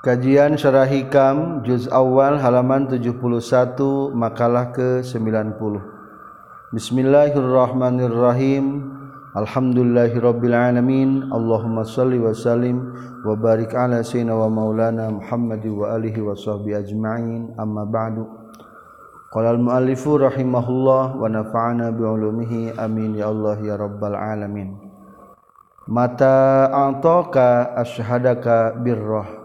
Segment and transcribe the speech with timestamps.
[0.00, 3.20] Kajian Syarah Hikam juz awal halaman 71
[4.16, 5.60] makalah ke-90.
[6.72, 8.64] Bismillahirrahmanirrahim.
[9.36, 11.28] Alhamdulillahirabbil alamin.
[11.28, 12.96] Allahumma shalli wa sallim
[13.28, 17.52] wa barik ala sayyidina wa maulana Muhammad wa alihi wa sahbihi ajma'in.
[17.60, 18.24] Amma ba'du.
[19.28, 24.80] Qala al-muallifu rahimahullah wa nafa'ana bi ulumihi amin ya Allah ya rabbal alamin.
[25.92, 29.39] Mata a'taka ashhadaka birrah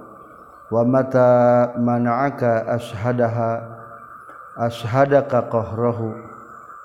[0.75, 3.63] wa mata mana'aka ashhadaha
[4.59, 6.11] ashhadaka qahrahu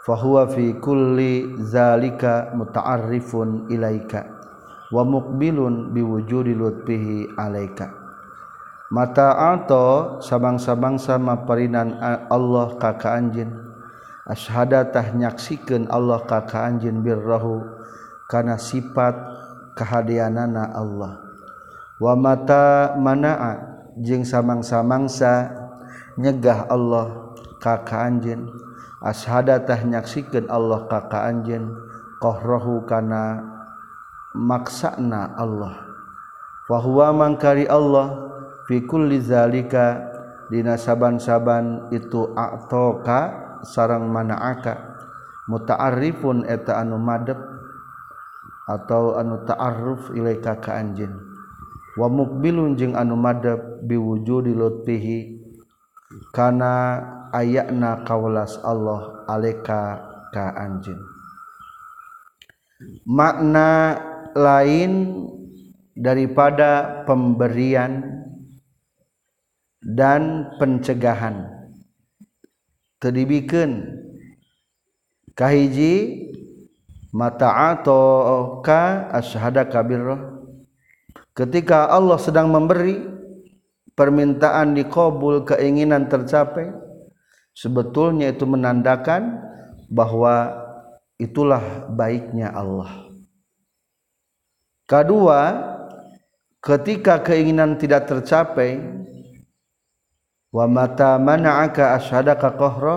[0.07, 4.31] fahuwa fi kulli zalika muta'arrifun ilaika
[4.95, 7.91] wa muqbilun biwujudi lutfihi alaika.
[8.91, 11.95] Mata ato sabang-sabang sama perinan
[12.31, 13.55] Allah kaka anjin.
[14.27, 17.63] Ashhada tah nyaksikeun Allah kaka anjin birrahu
[18.27, 19.15] kana sifat
[19.79, 21.23] kehadianana Allah.
[22.03, 25.51] Wa mata mana'a jeung samang-samangsa
[26.15, 28.47] nyegah Allah kaka anjen
[29.03, 31.75] ashadatah nyaksikan Allah kaka anjen
[32.21, 33.43] qahrahu kana
[34.37, 35.89] maksana Allah.
[36.71, 38.31] Wahuwa mangkari Allah
[38.69, 40.07] fi kulli zalika.
[40.51, 44.99] Dina saban-saban itu atoka sarang mana'aka.
[45.47, 47.39] Muta'arrifun eta anu madep
[48.67, 51.30] atau anu ta'arruf ilaika ka anjeun.
[51.99, 55.41] wa mukbilun jeung anu madhab biwujudi lutfihi
[56.31, 57.03] kana
[57.35, 60.99] ayakna kaulas Allah aleka ka anjin
[63.07, 63.99] makna
[64.35, 65.27] lain
[66.01, 68.21] daripada pemberian
[69.85, 71.49] dan pencegahan.
[73.01, 73.97] Tedibikan
[75.33, 76.29] kahiji
[77.17, 80.40] mata atau ka ashada kabirah
[81.35, 83.01] ketika Allah sedang memberi
[83.95, 86.73] permintaan dikabul keinginan tercapai
[87.53, 89.37] sebetulnya itu menandakan
[89.93, 90.57] bahwa
[91.21, 93.11] itulah baiknya Allah.
[94.89, 95.41] Kedua
[96.65, 98.81] ketika keinginan tidak tercapai
[100.51, 102.97] wa mata mana'aka asyhadaka qahra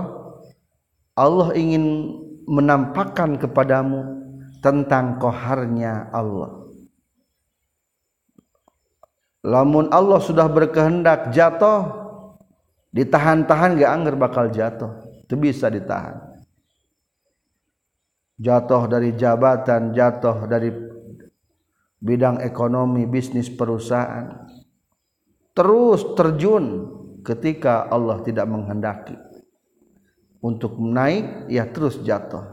[1.14, 2.18] Allah ingin
[2.50, 4.24] menampakkan kepadamu
[4.64, 6.63] tentang koharnya Allah
[9.44, 12.04] lamun Allah sudah berkehendak jatuh
[12.96, 15.04] ditahan-tahan gak angger bakal jatuh.
[15.26, 16.20] Itu bisa ditahan.
[18.40, 20.74] Jatuh dari jabatan jatuh dari
[22.04, 24.48] bidang ekonomi bisnis perusahaan.
[25.54, 26.66] Terus terjun
[27.24, 29.16] ketika Allah tidak menghendaki.
[30.44, 32.44] Untuk naik ya terus jatuh.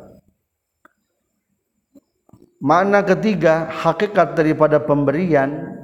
[2.61, 5.80] Mana ketiga hakikat daripada pemberian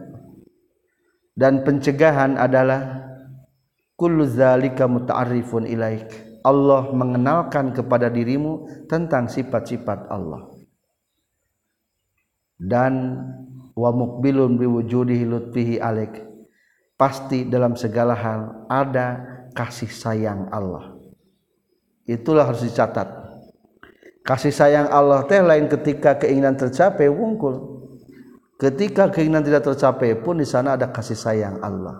[1.36, 3.04] dan pencegahan adalah
[4.00, 6.08] kullu zalika muta'arrifun ilaik.
[6.40, 10.48] Allah mengenalkan kepada dirimu tentang sifat-sifat Allah.
[12.56, 13.20] Dan
[13.76, 16.24] wa muqbilun biwujudihi lutfihi alaik.
[16.96, 18.40] Pasti dalam segala hal
[18.72, 19.20] ada
[19.52, 20.96] kasih sayang Allah.
[22.08, 23.26] Itulah harus dicatat.
[24.24, 27.75] Kasih sayang Allah teh lain ketika keinginan tercapai wungkul
[28.56, 31.96] ketika keinginan tidak tercapai pun di sana ada kasih sayang Allah.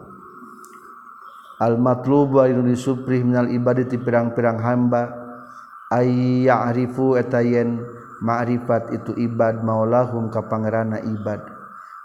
[1.56, 5.24] Almatlub wa inu disuprih minal ibadati pirang-pirang hamba.
[5.86, 7.80] Ayya'rifu etayen
[8.20, 11.40] ma'rifat itu ibad maulahum ka pangerana ibad.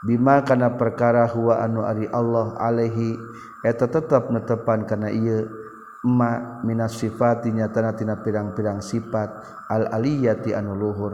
[0.05, 3.17] Bima kana perkara huwa anu ari Allah alaihi
[3.61, 5.45] eta tetap netepan kana ieu
[6.01, 9.29] ma minas sifati nyatana tina pirang-pirang sifat
[9.69, 11.13] al aliyati anu luhur.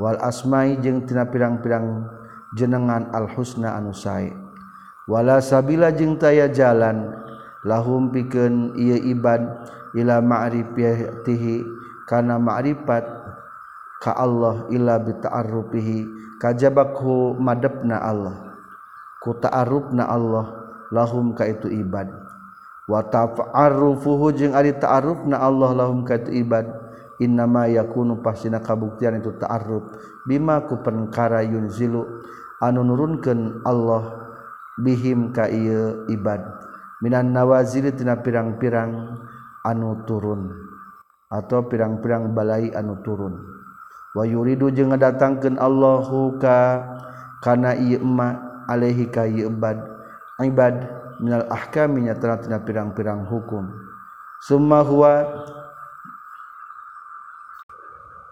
[0.00, 2.08] Wal asma'i jeung tina pirang-pirang
[2.56, 4.32] jenengan al-husna anu sae.
[5.08, 7.12] Wala sabila jeung taya jalan
[7.64, 9.40] lahum pikeun ieu ibad
[9.96, 11.64] ila ma'rifatihi
[12.04, 13.04] kana ma'rifat
[14.04, 15.98] ka Allah ila bi ta'arrufihi
[16.38, 18.36] kajabakhu madepna Allah.
[19.18, 20.46] Ku ta'arrufna Allah
[20.94, 22.06] lahum ka itu ibad.
[22.88, 26.87] Wa ta'arrufuhu jeung ari ta'arrufna Allah lahum ka itu ibad.
[27.18, 29.84] innama yakunu pasina kabuktian itu ta'arruf.
[30.26, 32.24] Bima ku perkara yunzilu.
[32.58, 34.34] Anu nurunkeun Allah
[34.82, 36.42] bihim ka ieu ibad.
[36.98, 39.14] Minan nawazili tina pirang-pirang
[39.62, 40.50] anu turun.
[41.30, 43.38] Atau pirang-pirang balai anu turun.
[44.16, 46.82] Wa yuridu jeung ngadatangkeun Allahu ka
[47.44, 49.78] kana ieu emma alaihi ka ieu ibad.
[50.42, 50.74] Ibad
[51.22, 53.70] minal ahkami nya tina pirang-pirang hukum.
[54.42, 55.26] Summa huwa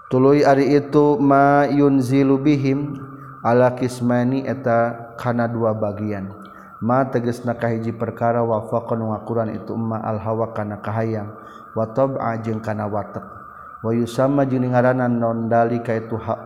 [0.06, 2.98] tuluy ari itu mayunzilu bihim
[3.42, 6.30] ala kismani eta kana dua bagian.
[6.76, 11.32] Ma teges nakahiji perkara wafaqan ngakuran itu ma al hawa kana kahayang
[11.72, 13.24] wa tab'a jeung kana watek
[13.80, 16.36] wa yusamma jeung ngaranan non dalika itu ha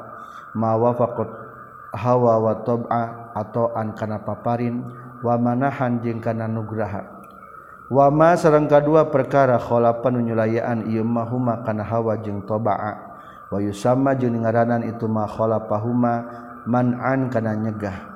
[0.54, 1.26] ma wafaqat
[1.98, 4.86] hawa wa tab'a atau an kana paparin
[5.18, 7.02] wa manahan jeung kana nugraha.
[7.90, 13.09] Wa ma sareng kadua perkara khalapan nyulayaan ieu mahuma kana hawa jeung tab'a
[13.50, 16.14] wayu sama jeung ngaranan itu mah khalafahuma
[16.64, 18.10] man'an kana nyegah.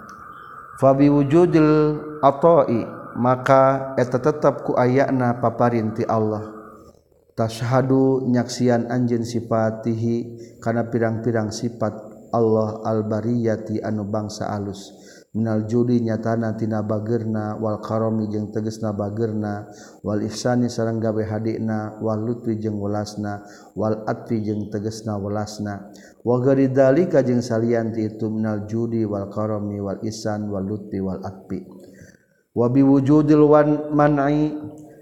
[0.78, 2.82] Fa biwujudil ata'i
[3.14, 6.50] maka eta tetap ku ayana paparinti Allah.
[7.34, 10.16] Tashhadu nyaksian anjeun sifatihi
[10.62, 11.94] kana pirang-pirang sifat
[12.30, 15.03] Allah al-bariyati anu bangsa alus.
[15.34, 19.66] minal judi nyatana tina bagerna wal karomi jeung tegesna bagerna
[20.06, 23.42] wal ihsani sareng gawe hadikna wal lutfi jeung welasna
[23.74, 25.90] wal atfi jeung tegesna welasna.
[26.22, 31.18] Wa gari dalika jeung salian itu minal judi wal karomi wal ihsan wal lutfi wal
[31.26, 31.66] atfi.
[32.54, 34.54] Wa biwujudil wan man'i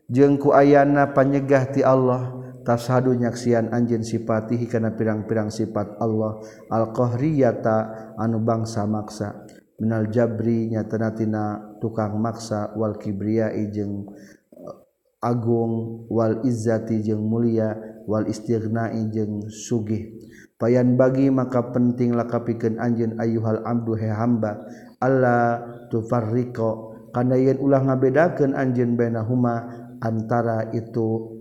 [0.09, 6.41] jeung ku ayana panyegah ti Allah tashadu nyaksian anjin sifatihi kana pirang-pirang sifat Allah
[6.73, 9.45] al-qahriyata anu bangsa maksa.
[9.81, 14.11] minal jabri nyatanatina tukang maksa wal kibriyai jeung
[14.53, 14.77] eh,
[15.25, 17.75] agung wal izzati jeung mulia
[18.07, 20.19] wal istighnai jeung sugih.
[20.59, 24.63] Payan bagi maka penting lakapikeun anjeun ayyuhal abdu he hamba.
[25.03, 25.59] Alla
[25.91, 29.67] tufarriqo kana yen ulah ngabedakeun anjeun bainahuma
[29.99, 31.35] antara itu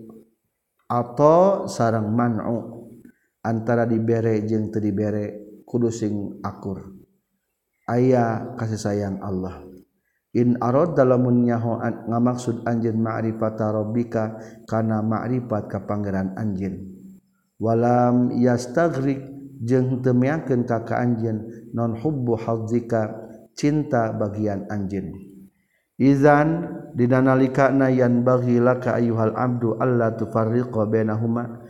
[0.89, 2.81] atau sarang man'u.
[3.45, 7.00] Antara dibere jeung teu dibere kudu sing akur.
[7.89, 9.63] aya kasih sayang Allah.
[10.31, 11.75] In arad dalamun nyaho
[12.07, 16.87] ngamaksud anjeun ma'rifata rabbika kana ma'rifat ka pangeran anjeun.
[17.59, 19.19] Walam yastaghrik
[19.59, 23.11] jeung teu miangkeun ka ka anjeun non hubbu hadzika
[23.53, 25.11] cinta bagian anjeun.
[25.99, 31.60] Izan dina nalikana yan bagi laka ayyuhal abdu alla tufarriqa bainahuma.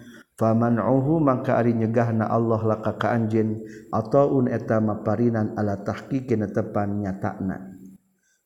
[0.42, 3.62] Faman'uhu maka ari nyegahna Allah laka ka anjeun
[3.94, 7.78] ataun eta maparinan ala tahqiqina tepan nyatakna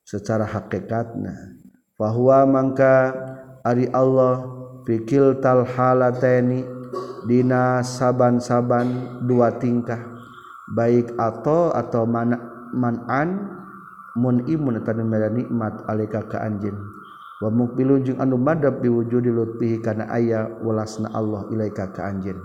[0.03, 1.56] secara hakikatna
[1.95, 3.15] fahuwa mangka
[3.63, 4.44] ari Allah
[4.83, 6.68] fikil tal halataini
[7.24, 10.03] dina saban-saban dua tingkah
[10.75, 12.38] baik atau atau mana
[12.75, 13.56] man'an
[14.19, 14.83] imun
[15.31, 16.27] nikmat alika
[17.43, 22.39] wa mukbilun jeung anu madhab biwujudi lutfihi kana aya welasna Allah ilaika ka anjeun.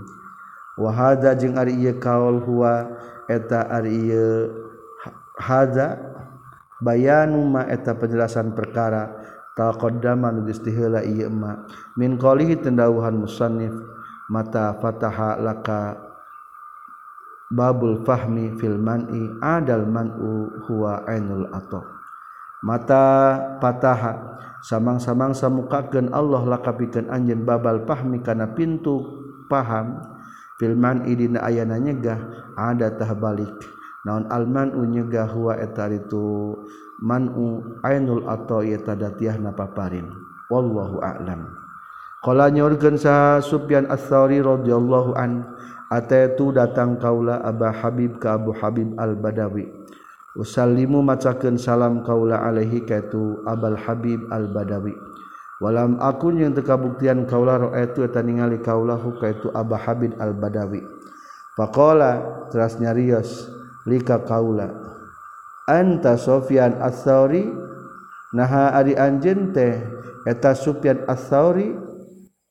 [0.75, 2.91] Wa hadza jeung ari ieu kaul huwa
[3.31, 4.51] eta ari ieu
[5.39, 5.99] hadza
[6.83, 9.15] bayanu ma eta penjelasan perkara
[9.55, 11.63] taqaddama nu geus diheula ieu ma.
[11.95, 13.71] Min qalihi tendauhan musannif
[14.27, 15.99] mata fataha laka
[17.51, 22.00] babul fahmi fil man'i adal man'u huwa ainul atoq.
[22.61, 29.01] Mata pataha samang-samang samukakeun Allah lakapikeun anjeun babal fahmi kana pintu
[29.49, 29.99] paham.
[30.61, 32.21] Fil man'i dina ayana nyegah
[32.53, 33.49] ada tah balik.
[34.05, 36.53] Naon al man'u nyegah huwa eta itu
[37.01, 40.05] man'u ainul atau ieu tadatiahna paparin
[40.53, 41.49] wallahu a'lam.
[42.21, 45.49] Qala nyorkeun sa Sufyan ats-Tsauri radhiyallahu an
[45.97, 49.80] itu datang kaula Abah Habib ke Abu Habib al-badawi
[50.31, 54.95] Usallimu macakeun salam kaula alaihi kaitu Abul Habib Al-Badawi.
[55.59, 60.79] Walam akun yang tekabuktian kaula ra'aitu eta ningali kaula hu kaitu Abu Habib Al-Badawi.
[61.59, 63.51] Faqala teras nyarios
[63.83, 64.71] lika kaula.
[65.67, 67.51] Anta Sofyan Ats-Tsauri
[68.31, 69.83] naha ari anjeun teh
[70.23, 71.75] eta Sufyan Ats-Tsauri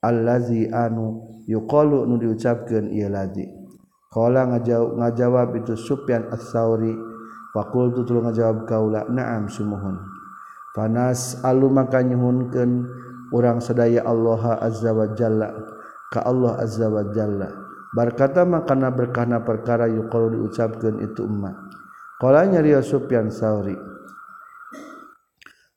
[0.05, 3.49] allazi anu yuqalu nu diucapkeun ieu lazi.
[4.13, 7.10] Qala ngajawab itu Sufyan Ats-Tsauri
[7.55, 9.99] faqultu tuluy ngajawab kaula na'am sumuhun.
[10.71, 12.87] Panas alu maka nyuhunkeun
[13.35, 15.51] urang sadaya Allah azza wa jalla
[16.11, 17.51] ka Allah azza wa jalla.
[17.91, 21.55] Berkata makana berkahna perkara yuqalu diucapkeun itu umat.
[22.23, 23.75] Qala nyarios Sufyan Tsauri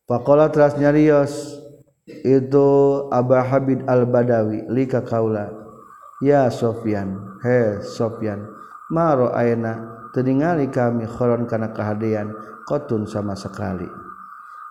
[0.05, 1.57] faqala teras nyarios
[2.05, 2.67] itu
[3.09, 5.49] Abah Habib al-Badawi lika kaula.
[6.23, 8.47] Ya Sofyan he Sofyan
[8.89, 12.31] maro aina teningali kami khoron kana kehadian
[12.65, 13.91] kotun sama sekali.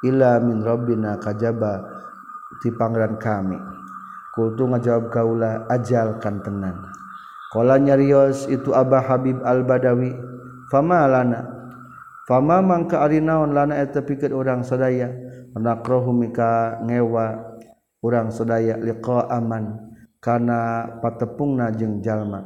[0.08, 1.84] Illa min rabbina kajaba
[2.64, 3.60] ti pangeran kami.
[4.34, 6.90] Kultu ngajawab kaula ajal kan tenan
[7.54, 10.10] Kala nyarios itu Abah Habib al-Badawi
[10.74, 11.46] fama lana
[12.26, 15.14] fama mangka ari naon lana eta pikeun urang sadaya
[15.54, 17.46] nakrohu mika ngewa
[18.02, 19.78] urang sedaya liqa aman
[20.18, 22.42] kana patepungna jeung jalma.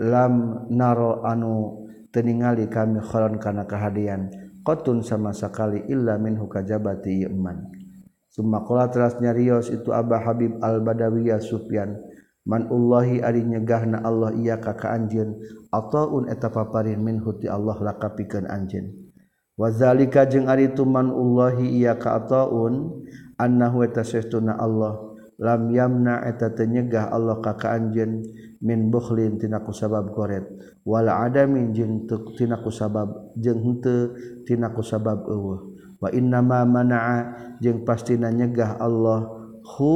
[0.00, 4.30] Lam naro anu teningali kami khoron kana kahadian
[4.66, 7.70] qatun sama sekali illa min hukajabati iman.
[8.26, 11.96] Summa qala teras nyarios itu Abah Habib Al Badawiyah Sufyan
[12.44, 15.40] man ullahi ari nyegahna Allah iya ka ka anjeun
[15.72, 18.92] ataun eta paparin min huti Allah lakapikeun anjeun.
[19.56, 23.06] Wa zalika jeung ari tu man ullahi iya ka ataun
[23.40, 24.04] annahu eta
[24.58, 24.94] Allah
[25.40, 28.24] lam yamna eta teu nyegah Allah ka ka anjeun
[28.62, 30.44] min Buhlin tinaku sabab goret.
[30.86, 35.76] Wala ada minjeng tinaku sabab jeung jengte tinaku sabab eueuh.
[35.96, 39.28] Wa inna ma manaa jeung pastina nyegah Allah.
[39.66, 39.94] Hu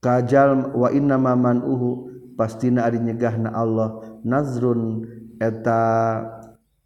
[0.00, 4.20] kajal wa inna ma manuhu pastina ari nyegahna Allah.
[4.24, 5.04] Nazrun
[5.38, 6.22] eta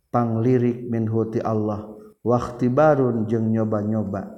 [0.08, 1.84] panglirik min huti Allah.
[2.24, 4.36] Waktibarun jeung nyoba-nyoba.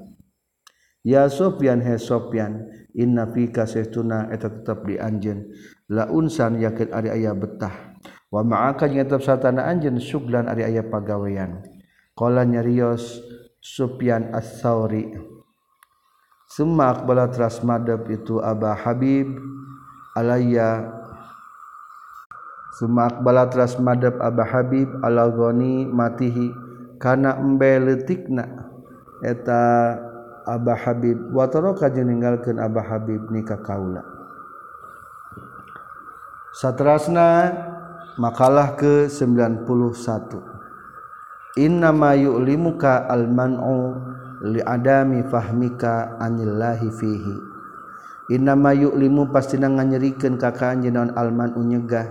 [1.00, 5.50] Ya Sofyan he Sofyan inna fika kasaytuna eta tetap di anjeun.
[5.90, 7.98] La unsan yakin ari aya betah.
[8.30, 11.62] Wa ma'aka jeung tetap satana anjeun suglan ari aya pagawean.
[12.14, 13.22] Qala nyarios
[13.60, 15.12] Sufyan As-Sauri
[16.50, 19.30] summa aqbala trasmadab itu Aba Habib
[20.18, 20.98] alayya.
[22.80, 26.50] Summa aqbala trasmadab Aba Habib alagoni matihi
[26.98, 28.44] kana embe leutikna
[29.22, 29.94] eta
[30.50, 31.30] Abah Habib.
[31.30, 34.02] Watroka meninggalkan Abah Habib nikah kaula?
[36.50, 37.54] Satrasna
[38.18, 39.62] makalah ke 91
[41.62, 43.94] Inna mayu'limuka al-man'u
[44.42, 47.36] li'adami fahmika anillahi fihi.
[48.34, 52.06] Inna mayu'limu pasti nganyerikeun ka kanjeun al-man'u nyegah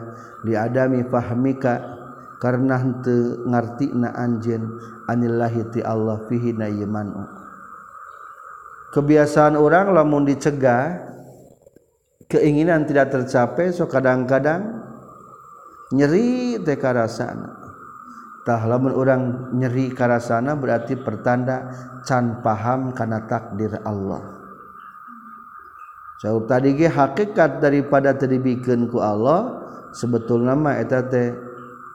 [0.48, 2.00] li'adami fahmika
[2.40, 4.80] karena henteu ngartina anjeun
[5.12, 7.39] anillahi ti Allah fihi na man'u
[8.90, 10.98] Kebiasaan orang lamun dicegah
[12.26, 14.82] keinginan tidak tercapai so kadang-kadang
[15.94, 17.60] nyeri teh karasana
[18.50, 19.22] lamun orang
[19.54, 21.70] nyeri karasana berarti pertanda
[22.02, 24.26] can paham karena takdir Allah.
[26.20, 31.32] Jauh tadi ge hakikat daripada terbikenku Allah sebetul nama eta teh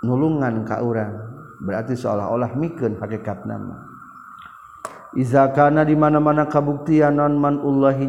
[0.07, 1.13] nulungan ka orang
[1.61, 3.94] berarti seolah-olah miken hakikat nama
[5.15, 8.07] izakana di mana-mana kabuktian non manullahi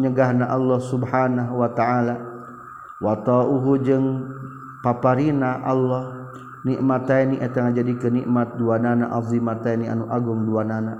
[0.00, 2.16] nyegahna Allah subhanahu Wa ta'ala.
[3.00, 4.24] Watauhu jeng
[4.80, 6.28] paparina Allah.
[6.66, 10.98] Nikmataini etang jadi kenikmat dua nana azimataini anu agung dua nana.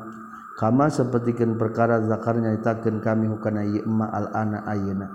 [0.54, 5.10] Kama sepertikan perkara zakarnya nyaritakeun kami hukana yi'ma al ana ayeuna.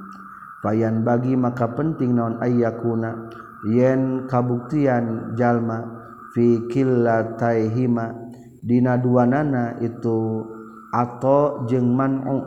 [0.59, 3.31] Fayan bagi maka penting naon ayyakuna.
[3.63, 5.87] Yen kabuktian jalma
[6.35, 8.20] fi qillataihima
[8.61, 10.45] dina dua nana itu
[10.93, 12.45] atau jeng manu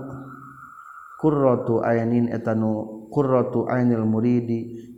[1.18, 2.73] qurratu ayanin etanu nu
[3.11, 4.90] qurratu ainil muridi.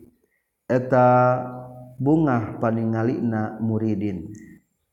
[0.66, 1.40] Eta
[1.96, 4.34] bunga paningalina muridin.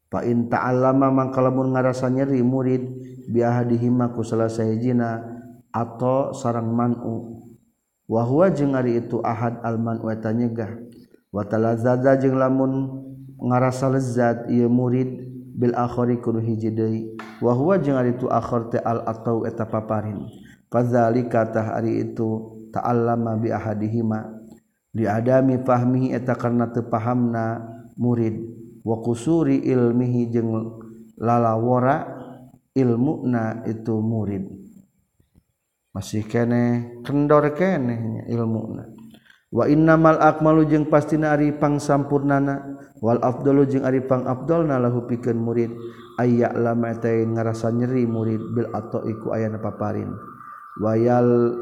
[0.07, 2.85] Fa in ta'allama mangka lamun ngarasa nyeri murid
[3.33, 5.25] biahadihima ku salah sahijina
[5.73, 7.41] atau sarang manu
[8.05, 10.77] wa huwa jeung ari itu ahad al man'u eta nyegah.
[11.33, 13.01] Wa talazzaza jeung lamun
[13.41, 17.13] ngarasa lezat ieu murid bil akhari kudu hiji deui.
[17.39, 20.25] Wa huwa jeung ari tu akhir teh al atau eta paparin.
[20.73, 24.41] Fadzalika tah ari itu ta'allama bi ahadihima.
[24.93, 27.61] Li adami fahmihi eta karena teu pahamna
[27.97, 28.41] murid.
[28.81, 30.81] Wa kusuri ilmihi jeung
[31.17, 32.09] lalawara
[32.73, 34.49] ilmuna itu murid.
[35.93, 38.92] Masih kene kendor kene ilmuna.
[39.53, 45.37] wa innamal akmalu jeung pastina ari pangsampurnana wal afdalu jeung ari pang afdalna lahu pikeun
[45.37, 45.69] murid
[46.17, 50.09] ayya lama teh ngarasa nyeri murid bil atau iku ayana paparin.
[50.81, 51.53] Wayal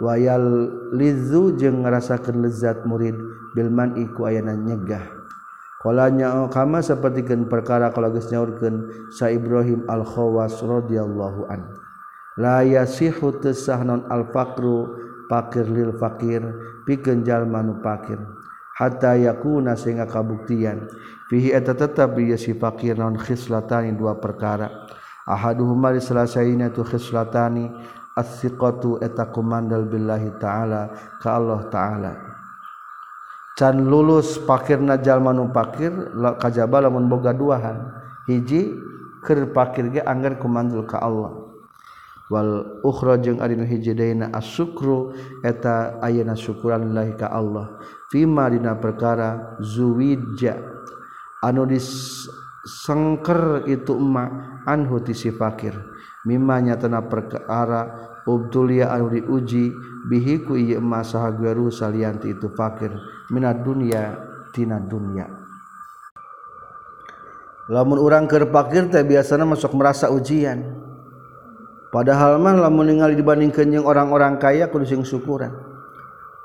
[0.00, 3.12] wayal lizu jeung ngarasakeun lezat murid
[3.52, 5.04] bil man iku ayana nyegah.
[5.80, 11.68] Qalanya kama sapertikeun perkara kalau geus nyaurkeun sa Ibrahim al Khawas radhiyallahu an.
[12.40, 14.88] La yasihu tasahnan al faqru
[15.30, 16.42] fakir lil fakir
[16.82, 18.18] pikeun jalma nu fakir
[18.80, 20.88] hatta yakuna sehingga kabuktian.
[21.28, 24.88] Fihi eta tetap ieu si fakir naon khislatani dua perkara.
[25.28, 27.68] Ahaduhuma salasayna tu khislatani
[28.16, 30.88] as-siqatu eta kumandal billahi ta'ala
[31.20, 32.12] ka Allah ta'ala.
[33.60, 35.92] Can lulus pakirna jalma nu pakir
[36.40, 37.92] kajaba lamun boga duahan.
[38.24, 38.72] Hiji
[39.20, 41.49] keur pakir ge anggar kumandul ka Allah
[42.30, 45.10] wal ukhra jeung ari nu hiji deuna asyukru
[45.42, 47.82] eta ayeuna syukuran lillahi ka Allah.
[48.08, 50.62] Fima dina perkara zuwija
[51.42, 55.74] anu disengker itu emak anhu ti si fakir.
[56.22, 59.74] Mimma nyatana perkara ubtulia anu diuji
[60.06, 62.94] bihi ku ieu emak saha garu salian itu fakir.
[63.34, 64.14] Minad dunya
[64.54, 65.50] tina dunya
[67.70, 70.79] lamun urang keur fakir teh biasana masuk merasa ujian.
[71.90, 75.52] padahal mah lamun ningali dibandingkeun jeung orang-orang kaya kudu sing syukuran.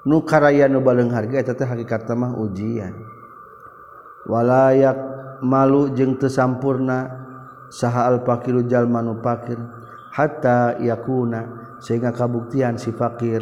[0.06, 2.94] Nu karaya nu baleung harga eta teh hakikat mah ujian.
[4.30, 4.98] Walayak
[5.42, 7.10] malu jeung teu sampurna
[7.74, 9.58] saha al fakiru jalma nu fakir
[10.14, 13.42] hatta yakuna sehingga kabuktian si fakir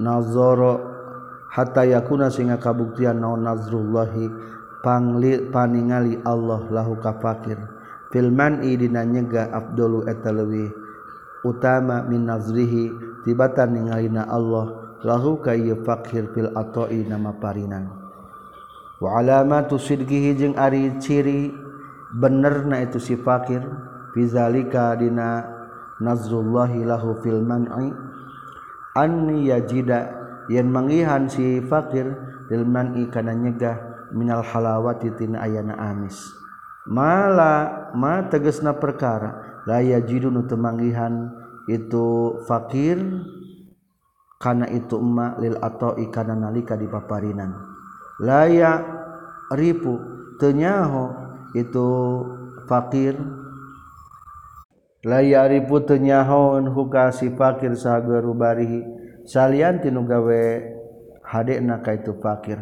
[0.00, 0.80] nazoro
[1.52, 4.28] hatta yakuna sehingga kabuktian naon nazrullahi
[4.80, 7.60] pangli paningali Allah lahu ka fakir.
[8.08, 10.79] Filman i dina nyega abdulu eta leuwih
[11.44, 12.92] utama min nazrihi
[13.24, 17.88] tibatan ningalina Allah lahu kayyu fakir fil atoi nama parinan.
[19.00, 21.48] Wa alamatu sidqihi jeung ari ciri
[22.20, 23.64] benerna itu si fakir
[24.12, 25.48] fizalika dina
[26.04, 27.88] nazrullahi lahu fil man'i
[28.92, 30.12] an yajida
[30.52, 32.12] yen mangihan si fakir
[32.52, 36.36] fil man'i kana nyegah minal halawatina ayana amis.
[36.84, 41.30] Mala ma tegesna perkara laya jidun nu temanggihan
[41.70, 42.98] itu fakir
[44.42, 47.54] karena itu emak lil atau ikana nalika di paparinan.
[48.18, 48.82] Layak
[49.54, 50.00] ripu
[50.42, 51.14] tenyaho
[51.54, 51.88] itu
[52.66, 53.14] fakir.
[55.06, 58.82] Layak ripu tenyaho hukasi fakir sahageru barihi
[59.28, 60.42] salian tinu gawe
[61.22, 62.58] hadekna ka itu fakir.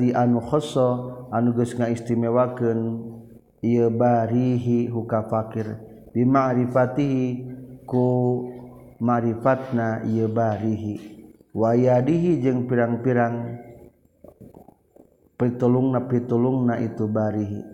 [0.00, 0.88] Di anu khassa
[1.28, 2.80] anu geus ngaistimewakeun
[3.60, 5.89] ieu barihi huka fakir.
[6.14, 7.28] bima'rifatihi
[7.86, 8.06] ku
[9.00, 11.18] ma'rifatna ieu barihi.
[11.50, 13.58] Wayadihi jeung pirang-pirang
[15.34, 17.66] pitulungna pitulungna itu barihi.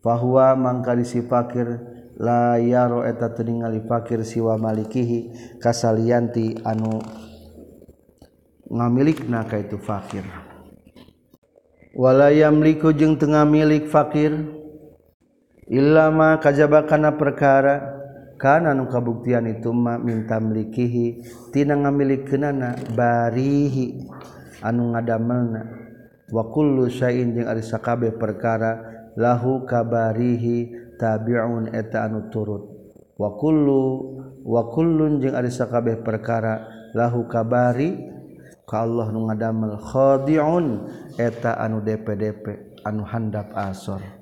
[0.00, 1.78] Fahuwa mangkari si fakir
[2.16, 7.04] la yaro eta teu ningali fakir siwa malikihi kasalianti anu
[8.72, 10.24] ngamilikna ka itu fakir.
[11.92, 14.32] Wala yamliku jeung tengah milik fakir
[15.68, 18.02] Ilama kajabakana perkara.
[18.40, 21.22] Karena nu kabuktian itu mah minta milikihi.
[21.54, 24.10] Tina ngamilikeunana barihi.
[24.62, 25.62] Anu ngadamelna.
[26.32, 28.82] Wa kullu syai'in jeung ari sakabeh perkara
[29.20, 32.66] lahu kabarihi tabi'un eta anu turut.
[33.20, 38.00] Wa kullu wa kullun jeung ari sakabeh perkara lahu kabari
[38.64, 40.66] ka Allah nu ngadamel khadi'un
[41.20, 44.21] eta anu dpdp anu handap asor.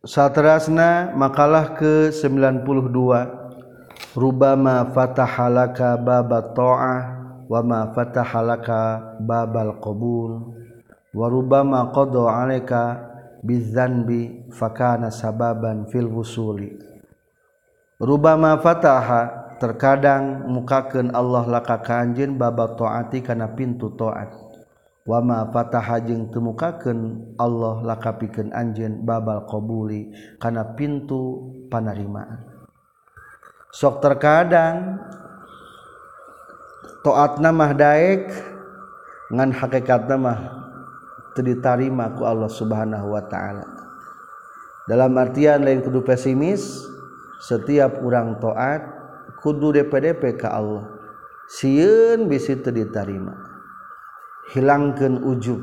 [0.00, 2.96] Satrasna makalah ke-92.
[4.16, 7.00] Rubama fatahalaka babat ta'ah
[7.44, 8.80] wama fatahalaka
[9.20, 10.56] babal qabul
[11.12, 12.82] warubama qada alaika
[13.44, 16.80] bizanbi fakana sababan fil wusuli.
[18.00, 24.49] Rubama fataha terkadang mukakeun Allah laka ka anjeun babat taati kana pintu taat
[25.08, 32.44] wama patah hajeng temukaken Allah laka piken anjen babal qbuli karena pintu panerimaan.
[33.70, 34.98] Sok terkadang
[37.06, 38.28] toat nama daek
[39.30, 40.58] ngan hakikat nama
[41.40, 43.64] diterima ku Allah subhanahu Wa ta'ala.
[44.84, 46.84] Dalam artian lain kudu pesimis
[47.40, 48.84] setiap orang toat
[49.40, 50.84] kudu DPDP ke Allah.
[51.48, 53.39] Siun bisa itu diterima
[54.50, 55.62] hilangkan ujub.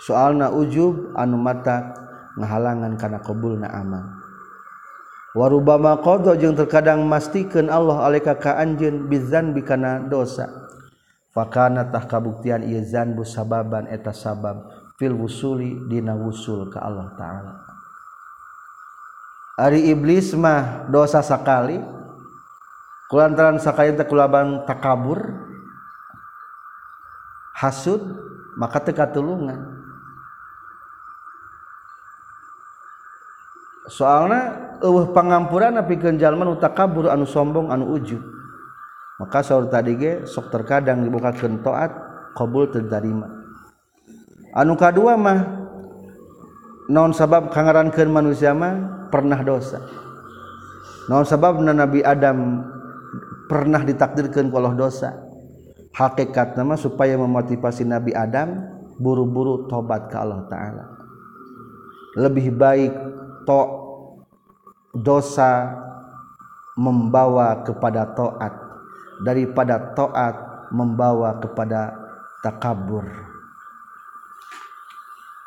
[0.00, 1.92] Soalna ujub anu mata
[2.38, 4.04] ngahalangan karena qbul na amal.
[5.30, 10.50] Warubama qdo jeung terkadang mastikan Allah aleka ka anjeun bizan bikana dosa.
[11.30, 14.66] Fakanatah kabuktian ieu zanbu sababan eta sabab
[14.98, 17.52] fil wusuli dina wusul ka Allah taala.
[19.60, 21.78] Ari iblis mah dosa sakali
[23.06, 25.49] kulantaran sakali teh kulaban takabur
[27.56, 28.00] hasud
[28.58, 29.80] maka teka tulungan
[33.90, 38.22] soalnya eueuh pangampuran pikeun jalma nu takabur anu sombong anu ujub.
[39.20, 41.92] Maka saur tadi ge sok terkadang dibukakeun taat
[42.32, 43.28] qabul terima
[44.56, 45.38] anu kadua mah
[46.88, 49.06] naon sabab kangarankeun manusia mah?
[49.10, 49.82] Pernah dosa.
[51.10, 52.62] Naon sabab Nabi Adam
[53.50, 55.29] pernah ditakdirkan kalau dosa?
[55.94, 60.84] Hakikat nama supaya memotivasi Nabi Adam buru-buru tobat ke Allah Ta'ala.
[62.18, 62.92] Lebih baik
[63.46, 63.60] to
[64.94, 65.70] dosa
[66.74, 68.52] membawa kepada toat
[69.22, 70.34] daripada toat
[70.74, 71.94] membawa kepada
[72.42, 73.06] takabur.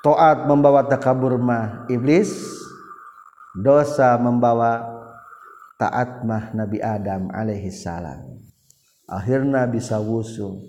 [0.03, 2.59] Toat membawa takabur mah iblis
[3.55, 4.83] dosa membawa
[5.79, 8.42] taatmah Nabi Adam alaihissalam
[9.07, 10.59] akhirnya bisa wusul.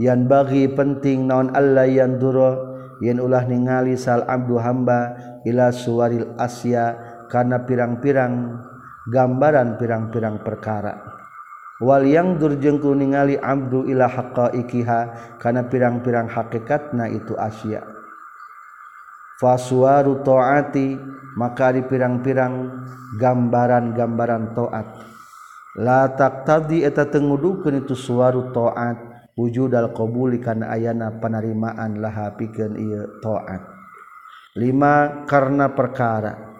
[0.00, 2.72] Yang bagi penting naon Allah yang duro
[3.04, 5.12] yen ulah ningali sal abdu hamba
[5.44, 6.96] ila suwaril asya
[7.28, 8.56] kana pirang-pirang
[9.12, 10.96] gambaran pirang-pirang perkara.
[11.82, 15.00] Wal yang durjengku ningali abdu ila haqaiqiha
[15.42, 17.84] kana pirang-pirang hakikatna itu asya.
[19.42, 20.94] Fasuwaru taati
[21.34, 22.54] maka di pirang-pirang
[23.18, 25.11] gambaran-gambaran taat
[25.78, 32.36] la tak tadi eta tengudukeun itu suaru taat wujud al qabuli kana ayana panerimaan laha
[32.36, 33.64] pikeun ieu taat
[34.56, 36.52] lima karena perkara.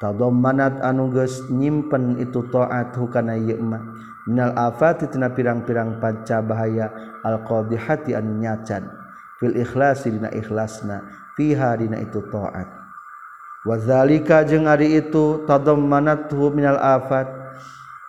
[0.00, 3.84] Tadammanat anu geus nyimpen itu taat hukana ieu mah.
[4.24, 6.88] Minal afati tina pirang-pirang panca bahaya
[7.20, 8.88] al qadihati anu nyacan.
[9.36, 11.04] Fil ikhlasi dina ikhlasna
[11.36, 12.68] fiha dina itu taat
[13.68, 17.39] wazalika jeung ari itu tadammanathu minal afat.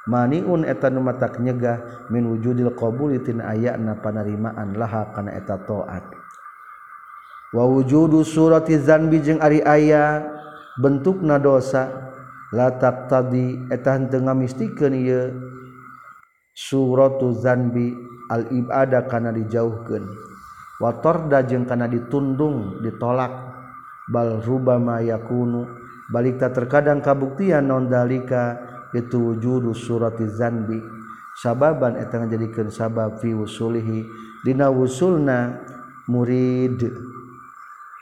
[0.10, 6.06] maniun etan matak nyegah min wujudil qabuli tin ayana panerimaan laha kana eta taat
[7.52, 10.26] wa wujudu surati zanbi jeung ari aya
[10.82, 12.14] bentukna dosa
[12.56, 15.30] la taqtadi eta henteu ngamistikeun ieu
[16.56, 17.96] suratu zanbi
[18.32, 20.08] al ibada kana dijauhkeun.
[20.82, 23.30] Wa tarda jeung kana ditundung ditolak
[24.10, 25.70] bal rubama yakunu
[26.10, 30.80] balik tak terkadang kabuktian non dalika itu wujudu surati zanbi.
[31.40, 34.06] Sababan eta ngajadikeun sabab fi wusulihi.
[34.44, 35.58] Dina wusulna
[36.08, 36.92] murid.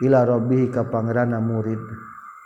[0.02, 1.82] Ila rabbih ka pangeranna murid.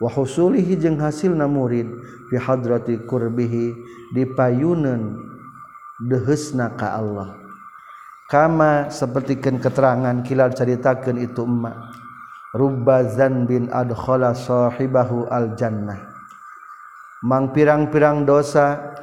[0.02, 1.88] Wa husulihi jeung hasilna murid.
[2.28, 3.66] Fi hadrati qurbihi
[4.12, 5.18] di payuneun
[6.04, 7.40] deheusna ka Allah.
[8.28, 11.92] Kama sapertikeun keterangan kilal caritakeun itu emma
[12.54, 16.12] rubba zanbin adkhala sahibahu al jannah
[17.24, 18.94] mang pirang-pirang dosa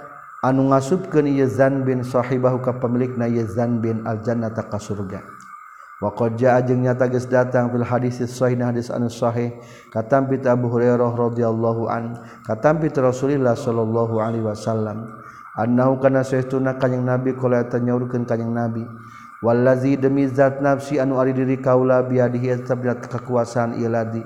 [0.44, 5.24] anu ngasubkeun ieu zanbin sahibahu ka pemilikna ieu zanbin al jannata ka surga.
[6.00, 9.52] Wa qad jaa jeung nyata geus datang fil hadis sahih hadis anu sahih
[9.92, 12.16] katampit Abu Hurairah radhiyallahu an
[12.48, 15.20] katampit Rasulullah sallallahu alaihi wasallam
[15.60, 18.88] annahu kana sayyiduna kanjing nabi qala tanyaurkeun kanjing nabi
[19.44, 24.24] wallazi demi zat nafsi anu ari diri kaula biadihi tabdat kekuasaan ieu ladi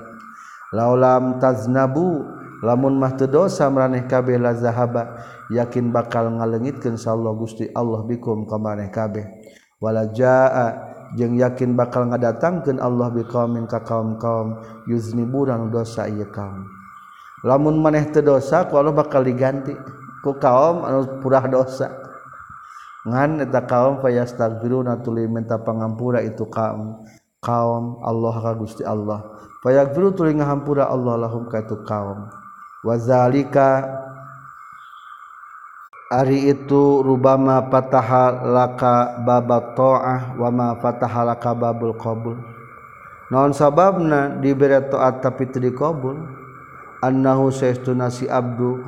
[0.71, 2.23] laulam taznabu
[2.65, 5.21] lamun mahtu dosa meraneh kabeh la zahaba
[5.53, 9.29] yakin bakal ngalengitkeun sallallahu Gusti Allah bikum ka maneh kabeh.
[9.77, 10.73] Wala jaa
[11.13, 14.57] jeung yakin bakal ngadatangkeun Allah biqaumin ka kaum-kaum
[14.89, 16.65] yuzniburan dosa ieu kaum.
[17.45, 19.77] Lamun maneh teu dosa ku Allah bakal diganti.
[20.25, 21.93] Ku kaum anu purah dosa.
[23.05, 27.05] Ngan eta kaum fayastaghfiruna tuluy minta pangampura itu kaum.
[27.45, 29.21] Kaum Allah ka Gusti Allah.
[29.61, 32.25] Fayaghfiru tuluy ngahampura Allah lahum ka itu kaum.
[32.85, 33.81] Wazalika
[36.13, 42.37] ari itu rubama fataha laka babat ta'ah wa ma fataha laka babul qabul.
[43.33, 46.13] Naon sababna diberi taat tapi teu dikabul?
[47.01, 48.85] Annahu saestuna si abdu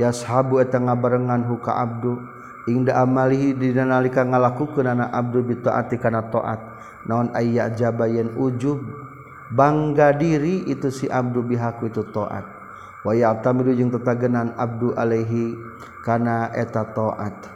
[0.00, 2.16] yashabu eta ngabarengan hu ka abdu.
[2.64, 6.64] Inda amalihi dinalika ngalakukeun anak abdu bi taati kana taat
[7.04, 8.80] naon ayya jabayen ujub
[9.52, 12.53] bangga diri itu si abdu bihaku itu taat
[13.04, 13.38] wayang
[13.92, 15.54] tetagenan abdu Alaihi
[16.04, 17.52] kana eta taat.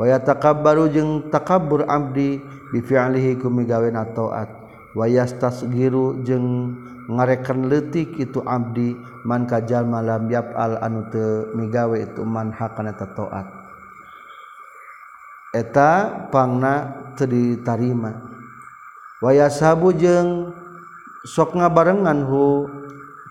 [0.00, 2.40] Waya takabbaru jeung takabbur Abdi
[2.72, 4.48] bi fi'lihi kumigawena taat.
[4.96, 6.76] Wayas tasgiru jeung
[7.08, 12.92] ngarekan leutik itu abdi man kajal malam yap al anu teu migawe itu man hakana
[12.92, 13.46] eta taat.
[15.52, 15.92] Eta
[16.32, 18.16] pangna teu ditarima.
[19.20, 20.56] Waya sabu jeung
[21.28, 22.66] sok ngabarengan hu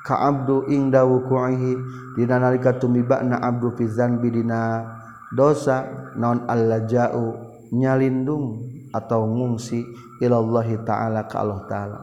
[0.06, 1.74] ka abdu ingda wuku'ihi.
[2.18, 4.84] Dina nalika tumibakna abdu fi zanbi dina
[5.32, 7.40] dosa non allaja'u
[7.72, 9.80] nyalindung atau ngungsi
[10.20, 12.00] ilallahi ta'ala ka Allah ta'ala.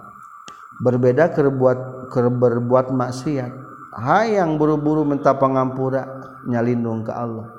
[0.81, 3.53] Berbeda kerbuat kerberbuat maksiat.
[3.99, 6.07] Hayang buru-buru minta pengampura
[6.47, 7.51] nyalindung ke Allah.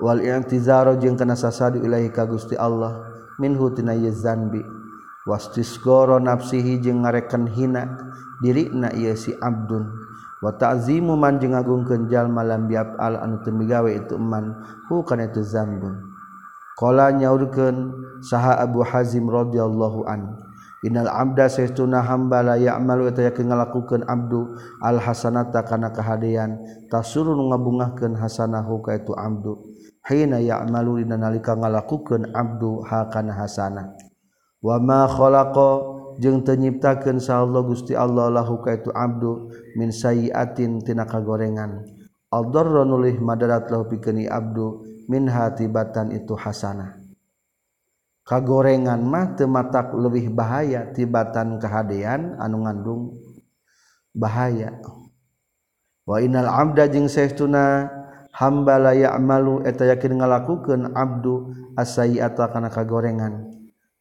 [0.00, 3.04] Wal i'tizaru jeung kana sasadi ilahi ka Gusti Allah
[3.36, 4.79] minhu tina zanbi.
[5.28, 7.98] wastisgoro nafsihi jeung ngareken hina
[8.40, 9.88] dirina ieu si abdun.
[10.40, 14.56] Wa ta'zimu man jeung ngagungkeun jalma lam biafal anu teu migawe itu man
[14.88, 16.00] hu kana itu zambun.
[16.80, 17.92] Qala nyaurkeun
[18.24, 20.40] saha Abu Hazim radhiyallahu an
[20.80, 26.56] Innal abda saestuna hamba la ya'malu eta yakin ngalakukeun abdu al hasanata kana kahadean
[26.88, 29.60] tasurun ngabungahkeun hasanahu ka itu abdu
[30.08, 33.92] hina ya'malu dina nalika ngalakukeun abdu ha kana hasanah.
[34.60, 35.68] wamakholako
[36.20, 41.84] jeung tenyiptakan saallah Gusti Allah lahuka itu Abdu min sayiatin tina kagorengan.
[42.30, 47.00] Aldorro nulih madarat lahu pikeni Abdu min hatibatan itu hasanah
[48.30, 53.18] kagorengan mah tematak lebih bahaya tibatan kehadian anu ngandung
[54.14, 54.78] bahaya.
[56.06, 57.90] Wa innal abda jeung saestuna
[58.30, 63.49] hamba la ya'malu eta yakin ngalakukeun abdu asayiata kana kagorengan.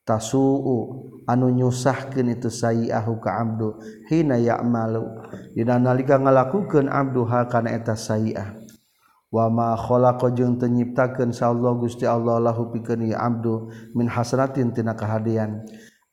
[0.08, 3.78] tasuu anu nyusahkeun itu sayiahu ka abdu
[4.10, 5.06] hina ya'malu.
[5.54, 8.58] Dina nalika ngalakukeun abdu ha kana eta sayiah.
[9.30, 14.74] Wa ma khalaqa jeung teu nyiptakeun Allah Gusti Allah lahu pikeun ya abdu min hasratin
[14.74, 15.62] tina kahadean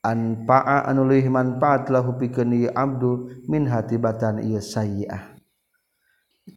[0.05, 5.33] anfa'a anu leuwih manfaat lahu pikeun ya abdu min hatibatan ieu sayiah.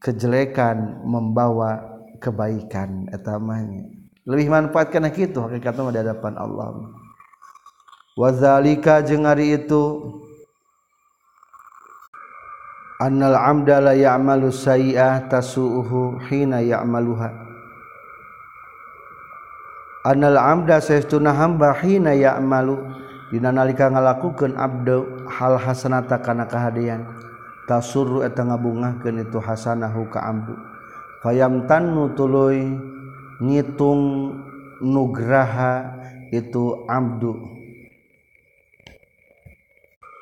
[0.04, 1.80] Kejelekan membawa
[2.20, 3.90] kebaikan etamanya
[4.28, 6.92] lebih manfaat kana kitu hakikat di hadapan Allah.
[8.20, 10.12] wazalika jeung ari itu.
[13.00, 17.32] Annal amda la ya'malu sayyi'ah tasu'uhu hina ya'maluha.
[20.04, 22.76] Annal amda saestuna hamba hina ya'malu.
[23.30, 27.06] Dina nalika ngalakukeun abdu hal hasanata kana kahadean
[27.70, 30.58] tasurru eta ngabungahkeun itu hasanahu ka abdu
[31.22, 32.74] fayamtannu tuluy
[33.38, 34.34] ngitung
[34.82, 36.02] nugraha
[36.34, 37.38] itu abdu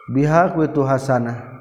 [0.08, 1.60] bihak witu Hasanah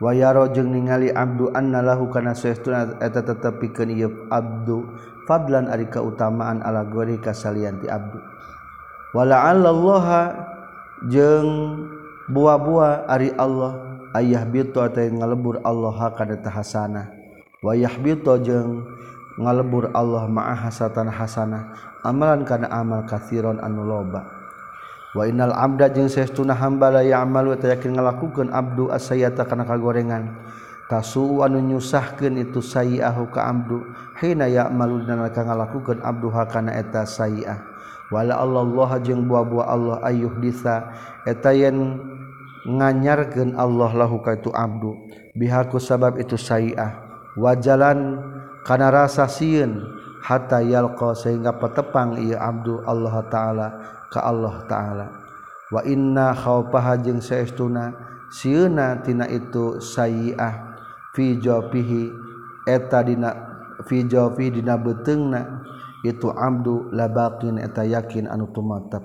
[0.00, 4.88] wayaro jeung ningali Abdu annalahu kana saestuna eta tetepikeun ieu Abdu.
[5.28, 8.18] Fadlan ari kautamaan ala gori kasalian ti Abdu.
[9.14, 10.34] Wala allaha
[11.06, 11.86] jeung
[12.26, 17.14] buah-buah ari Allah ayah bitu teh ngalebur Allah kana tahasanah
[17.62, 18.82] wayah bitu jeung
[19.38, 24.39] ngalebur Allah ma'a hasatan hasanah amalan kana amal kathiron anu loba.
[25.10, 30.38] Waal abda jeung seuna hambala yamal yakin ngalakukan Abdu asayata kana kagorengan.
[30.90, 33.78] Tasu anu nyusahkeun itu sayiahu ka abdu
[34.18, 37.62] hina ya'malu dan ka ngalakukeun abdu hakana eta sayiah
[38.10, 40.90] wala Allah jeung buah-buah Allah ayuh disa
[41.22, 41.94] eta yen
[42.66, 44.98] nganyarkeun Allah lahu ka itu abdu.
[45.38, 46.98] Bihaku sabab itu sayiah
[47.38, 48.18] wajalan
[48.66, 49.99] kana rasa sieun.
[50.20, 53.66] hatta yalqa sehingga petepang ieu abdu Allah taala
[54.12, 55.06] ka Allah taala.
[55.70, 57.94] Wa inna khaufaha jeung saestuna
[58.30, 60.70] sieuna tina itu sayiah
[61.14, 62.10] fi jafihi
[62.66, 63.30] eta dina
[63.86, 65.62] fi jafi dina beteungna
[66.06, 69.04] itu abdu labaqin eta yakin anu tumatap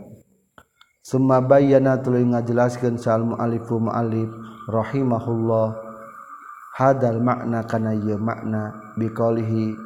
[1.02, 4.30] summa bayyana tuluy ngajelaskeun sal muallifu muallif
[4.70, 5.76] rahimahullah
[6.78, 9.85] hadal makna kana ieu makna biqaulihi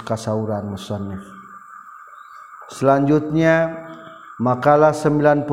[0.00, 1.20] kasauran musannif.
[2.72, 3.86] Selanjutnya
[4.40, 5.46] makalah 93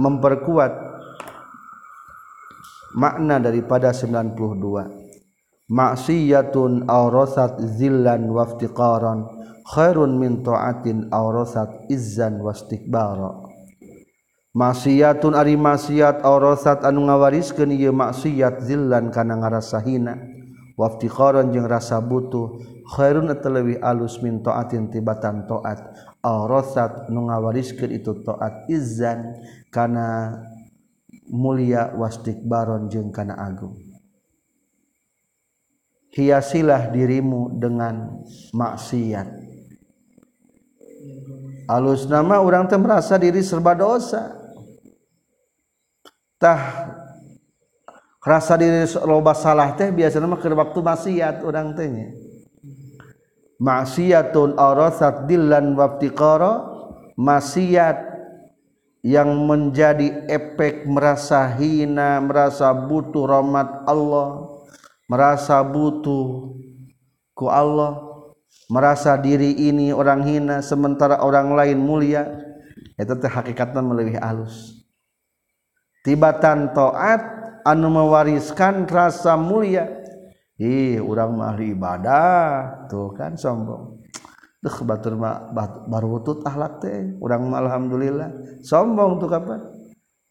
[0.00, 0.72] memperkuat
[2.96, 9.28] makna daripada 92 maksiyatun awrasat zillan waftiqaran
[9.68, 13.52] khairun min ta'atin awrasat izzan wastikbara
[14.52, 20.16] maksiatun ari maksiat awrasat anu ngawariskeun ieu maksiat zillan kana ngarasa hina.
[20.72, 25.80] Waftiqaran jeung rasa butuh khairun atalawi alus min taatin tibatan taat.
[26.22, 29.34] Arasat nu ngawariskeun itu taat izan
[29.74, 30.38] kana
[31.30, 33.74] mulia wastik baron jeung kana agung.
[36.12, 39.28] Hiasilah dirimu dengan maksiat.
[41.72, 44.36] Alus nama orang teh merasa diri serba dosa.
[46.36, 46.90] Tah
[48.22, 52.31] rasa diri loba salah teh biasanya mah waktu maksiat orang tehnya
[53.62, 56.66] maksiatun arasat dillan waftiqara
[57.14, 58.10] maksiat
[59.06, 64.50] yang menjadi efek merasa hina merasa butuh rahmat Allah
[65.06, 66.58] merasa butuh
[67.38, 68.02] ku Allah
[68.66, 72.26] merasa diri ini orang hina sementara orang lain mulia
[72.98, 74.86] itu teh hakikatnya lebih halus
[76.02, 77.22] tibatan taat
[77.62, 80.01] anu mewariskan rasa mulia
[81.00, 82.86] urang mahli ibadah.
[82.90, 84.02] Tuh kan sombong.
[84.62, 85.18] Batur
[85.88, 87.16] baru wutut akhlak teh.
[87.18, 88.60] Urang alhamdulillah.
[88.62, 89.60] Sombong tuh kapan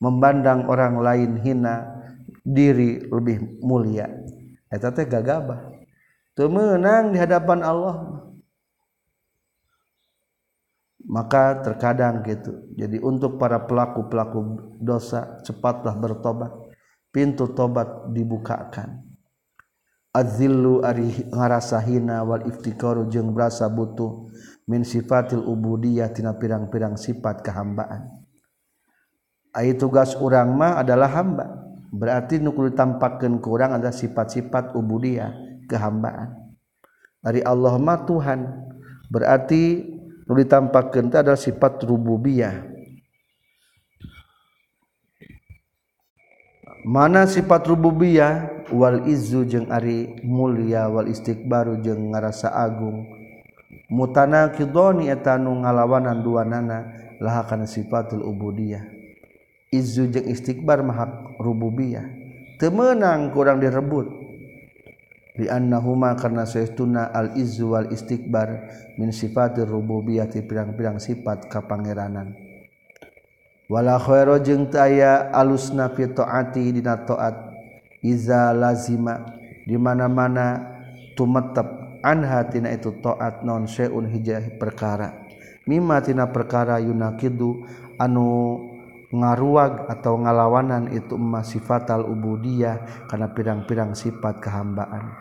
[0.02, 2.06] memandang orang lain hina
[2.42, 4.08] diri lebih mulia.
[4.72, 5.68] Eta teh gagabah.
[6.32, 7.96] Teu menang di hadapan Allah.
[11.02, 12.72] Maka terkadang gitu.
[12.78, 16.56] Jadi untuk para pelaku-pelaku dosa cepatlah bertobat.
[17.12, 19.11] Pintu tobat dibukakan
[20.12, 24.28] Azillu ari ngarasa hina wal iftikaru jeung berasa butuh
[24.67, 28.12] min sifatil ubudiyah tina pirang-pirang sifat kehambaan.
[29.56, 31.63] Ai tugas urang mah adalah hamba.
[31.95, 35.32] Berarti nu kudu tampakkeun ku urang adalah sifat-sifat ubudiyah,
[35.71, 36.56] kehambaan.
[37.24, 38.39] Dari Allah mah Tuhan.
[39.12, 39.91] Berarti
[40.28, 42.81] nu ditampakkeun teh adalah sifat rububiyah.
[46.86, 48.63] mana sifat rububiyah?
[48.72, 53.04] Wal izzu jeung ari mulia wal istiqbaru jeung ngarasa agung.
[53.91, 56.78] Mutana kidoni eta nu ngalawanan duanana
[57.20, 58.88] laha kana sifatul ubudiyah.
[59.72, 62.08] Izzu jeung istiqbar maha rububiyah.
[62.56, 64.08] Temenang kurang direbut.
[65.36, 72.51] Li annahuma karna saestuna al izzu wal istiqbar min sifatir rububiyah ti pirang-pirang sifat kapangeranan
[73.72, 77.56] walakhoiro jeung aya alusna fitoati dina toat
[78.04, 79.24] iza lazima
[79.64, 80.60] dimana-mana
[81.16, 85.24] tumetep anha tina itu toat non seun hijah perkara
[85.64, 87.64] mimma tina perkara yunakidu
[87.96, 88.60] anu
[89.12, 95.20] ngaruag atau ngalawanan itu emas sifat ubudiyah karena pirang-pirang sifat kehambaan.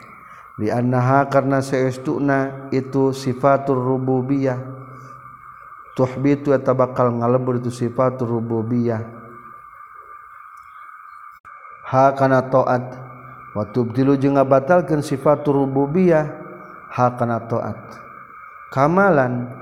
[0.63, 4.80] Liannaha karena seestuna itu sifatur rububiyah
[6.01, 9.05] tuhbitu eta bakal ngalebur itu sifat rububiyah.
[11.93, 12.97] Ha kana taat
[13.53, 16.25] wa tubdilu jeung ngabatalkeun sifat rububiyah
[16.89, 18.01] ha kana taat
[18.73, 19.53] kamalan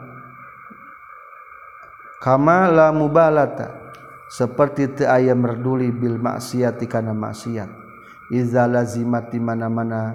[2.22, 3.90] kamala mubalata
[4.31, 7.90] seperti teu aya merduli bil maksiat kana maksiat.
[8.29, 10.12] Iza lazimat di mana-mana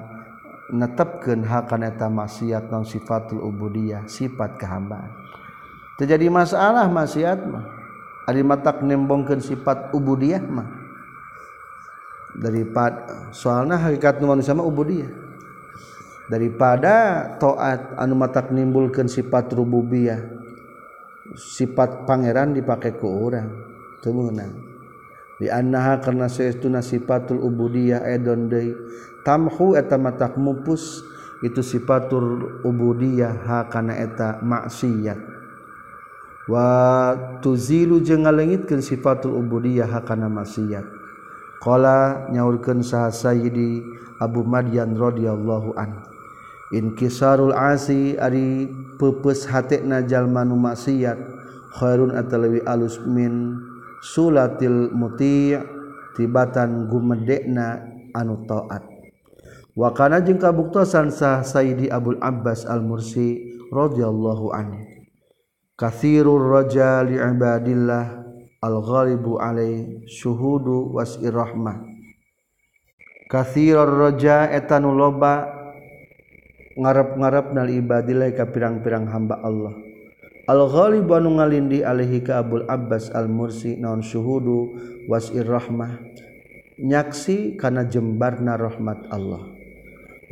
[0.69, 5.22] netepkeun hakana eta maksiat non sifatul ubudiyah sifat kehambaan
[6.03, 7.63] terjadi masalah maksiat mah.
[8.27, 10.67] Ari matak nembongkeun sifat ubudiyah mah.
[12.35, 15.07] Daripada soalnya hakikat manusia mah ubudiyah.
[16.27, 20.43] Daripada taat anu matak nimbulkeun sifat rububiyah
[21.35, 23.47] sifat pangeran dipakai ke orang
[24.03, 24.55] temenan
[25.39, 28.71] di annaha karena saestuna sifatul ubudiyah edon deui.
[29.27, 31.03] Tamhu eta matak mupus
[31.43, 35.33] itu sifatul ubudiyah ha kana eta maksiat
[36.43, 40.83] Watuzilu je ngalengitkan sifatul ubudiyah hakana maksiat.
[41.63, 43.79] Qala nyaurkeun saha Sayyidi
[44.19, 46.03] Abu Madyan radhiyallahu an.
[46.75, 48.67] Inkisarul asi ari
[48.99, 51.15] peupes hatena jalma nu maksiat
[51.79, 53.55] khairun atalawi alus min
[54.03, 55.55] sulatil muti'
[56.19, 58.83] tibatan gumedekna anu taat.
[59.79, 64.92] Wa kana jeung kabuktosan sah Sayyidi Abdul Abbas Al-Mursi radhiyallahu anhu.
[65.83, 68.23] Kathirur raja li ibadillah
[68.63, 71.83] al-ghalibu alai syuhudu wasirrahmah
[73.27, 75.51] kathirur raja etanu loba
[76.79, 79.75] ngarep-ngarep nal ibadillah ka pirang-pirang hamba Allah.
[80.47, 84.71] Al-ghalibu anu ngalindi alaihi ka Abul Abbas al-Mursi naon syuhudu
[85.11, 85.99] wasirrahmah
[86.79, 89.51] nyaksi kana jembarna rahmat Allah.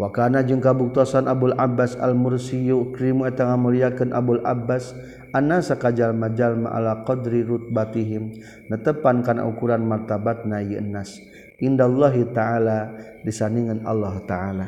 [0.02, 4.98] Wakana jeung kabuktosan Abul Abbas al-Mursiyu krimu eta Abul Abbas
[5.32, 8.36] anasa kajal majal ma'ala qadri rutbatihim.
[8.68, 11.20] Netepan kana ukuran martabatna ieu nas
[11.60, 12.92] indallahi taala
[13.24, 14.66] disandingan Allah taala.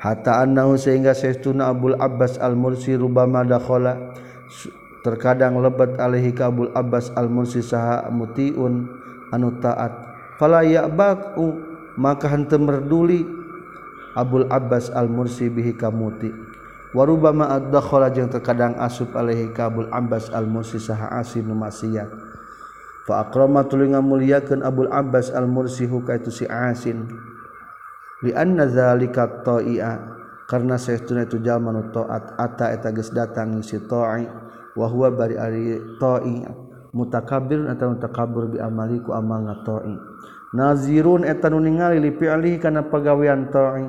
[0.00, 4.16] Hatta annahu sehingga saestuna Abul Abbas al-Mursi rubama dakhala.
[5.00, 8.88] Terkadang lebat alaihi ka Abul Abbas al-Mursi saha mutiun
[9.32, 9.92] anu taat.
[10.40, 11.52] Fala ya'baku
[12.00, 13.24] maka henteu merduli
[14.16, 16.49] Abul Abbas al-Mursi bihi kamuti
[16.96, 22.30] warubama ad-dakhala jeung terkadang asup alaihi kabul ambas al-mursi saha asib nu maksiat.
[23.10, 27.10] Fa akrama tuluy ngamuliakeun abul abbas al-mursi huka itu si asin
[28.20, 29.92] li anna zalika ta'i'a
[30.44, 34.28] karena saestuna itu jalma nu taat ata eta geus datang si ta'i
[34.76, 36.44] wa huwa bari ari ta'i
[36.92, 39.96] mutakabbir atau takabbur bi amali ku amal ta'i
[40.52, 43.88] nazirun eta nu ningali li fi'li kana pagawean ta'i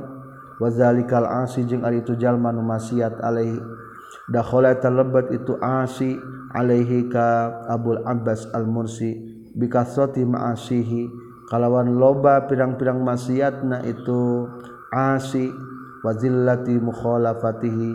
[0.61, 3.57] wazalikal asi jeung ari itu jalma nu maksiat alaihi.
[4.29, 6.21] Dakhala terlebat itu asi
[6.53, 9.17] alaihi ka abul Abbas Al Mursi
[9.57, 11.09] bikasrati ma'asihi.
[11.49, 14.45] Kalawan loba pirang-pirang maksiatna itu
[14.93, 15.49] asi.
[16.01, 17.91] Wazillati mukhalafatihi.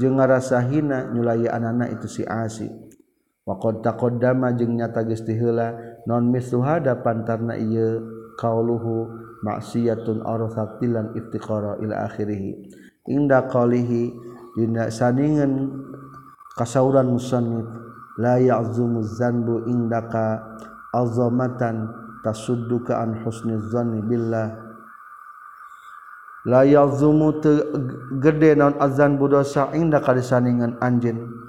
[0.00, 2.64] Jeung ngarasa hina nyulayaan anak itu si asi.
[3.44, 5.20] Waqad taqaddama jeung nyata geus
[6.08, 8.00] non misuhada pantarna ieu
[8.40, 9.28] kauluhu.
[9.42, 12.56] Maksiatun arsatilan iftiqara ila akhirih.
[13.08, 14.12] Inda qalihi
[14.56, 15.72] dina saningan
[16.54, 17.64] kasauran musannif
[18.20, 20.44] la ya'zumu dzanbu indaka
[20.92, 21.88] azamatan
[22.20, 24.48] tasudduka an husni dzanni billah.
[26.44, 27.40] La ya'zumu
[28.20, 31.39] gede naon azan budosa indaka disaningan anjeun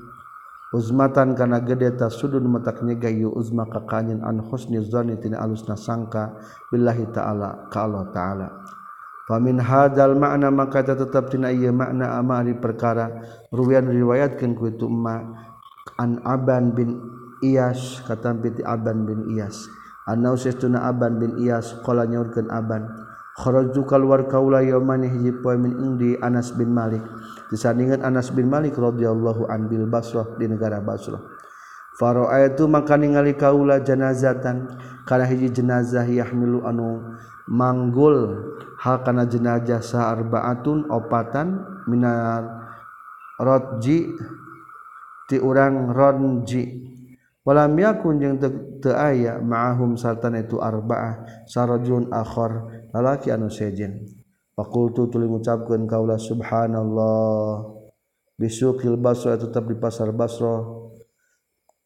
[0.71, 5.75] uzmatan kana gede ta sudun matak nyegayu uzma ka kanyen an husni zani tina alusna
[5.75, 6.39] sangka
[6.71, 8.47] billahi ta'ala ka Allah ta'ala.
[9.31, 13.11] Famin hadzal ma'na maka tetap tina ieu makna amari perkara.
[13.51, 15.23] Ruwian riwayatkeun ku itu emma
[15.99, 16.99] an aban bin
[17.43, 19.67] iyas katam piti aban bin iyas.
[20.07, 22.87] Annau sesuna aban bin iyas qala nyaurkeun aban.
[23.39, 27.03] kharajtu keluar kaula yauman hiji poe min indi Anas bin Malik.
[27.51, 31.19] Disandingan Anas bin Malik radhiyallahu an bil Basrah di negara Basrah.
[31.99, 37.19] Faraaitu maka ningali kaula janazatan kana hiji jenazah yahmilu anu
[37.51, 38.49] manggul.
[38.81, 42.71] Hal kana jenazah saarbaatun opatan minar
[43.37, 44.09] rodji.
[45.29, 46.91] Ti urang ronji
[47.47, 48.35] walam yakun jeung
[48.83, 51.47] teu aya ma'ahum sartana itu arba'ah.
[51.47, 54.07] Sarajun akhar lalaki anu sejen
[54.55, 57.65] fakultu tuli ngucapkeun kaula subhanallah.
[58.37, 60.61] Bisukil basra tetap di pasar basra.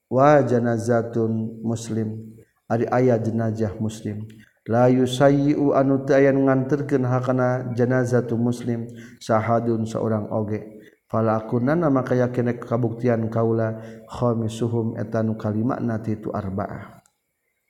[0.08, 2.36] Wa janazatun muslim.
[2.68, 4.26] Ari aya jenazah muslim.
[4.66, 8.90] La yusayyi'u anu teu aya nganterkeun hakana janazatu muslim
[9.22, 10.82] sahadun seorang oge.
[11.06, 13.78] Fala falakunana maka yakin kabuktian kaula
[14.10, 17.06] khamisuhum etanu kalimat nati itu arbaah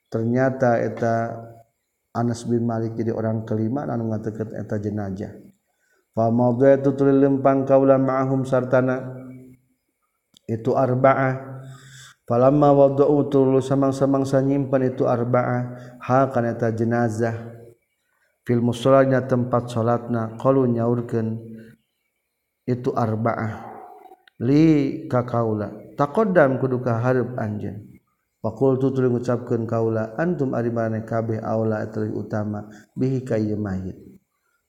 [0.08, 1.36] ternyata eta
[2.16, 5.36] Anas bin Malik jadi orang kelima anu ngaterkeun eta jenazah.
[6.16, 9.04] Fa maudatu tulil lempang kaula ma'ahum sartana.
[10.48, 11.60] Itu arba'ah.
[12.24, 15.62] Falamma wada'u tulu samang-samangsa nyimpan itu arba'ah.
[16.00, 17.36] Ha kana eta jenazah.
[18.48, 21.28] Fil musallanya tempat salatna qalu nyaurkeun
[22.64, 23.76] itu arba'ah.
[24.40, 24.64] Li
[25.12, 27.95] ka kaula taqaddam kudu ka hareup anjeun
[28.46, 33.98] Fakultu tuluy ngucapkeun kaula antum ari maneh kabeh aula tuluy utama bihi ka ieu mayit.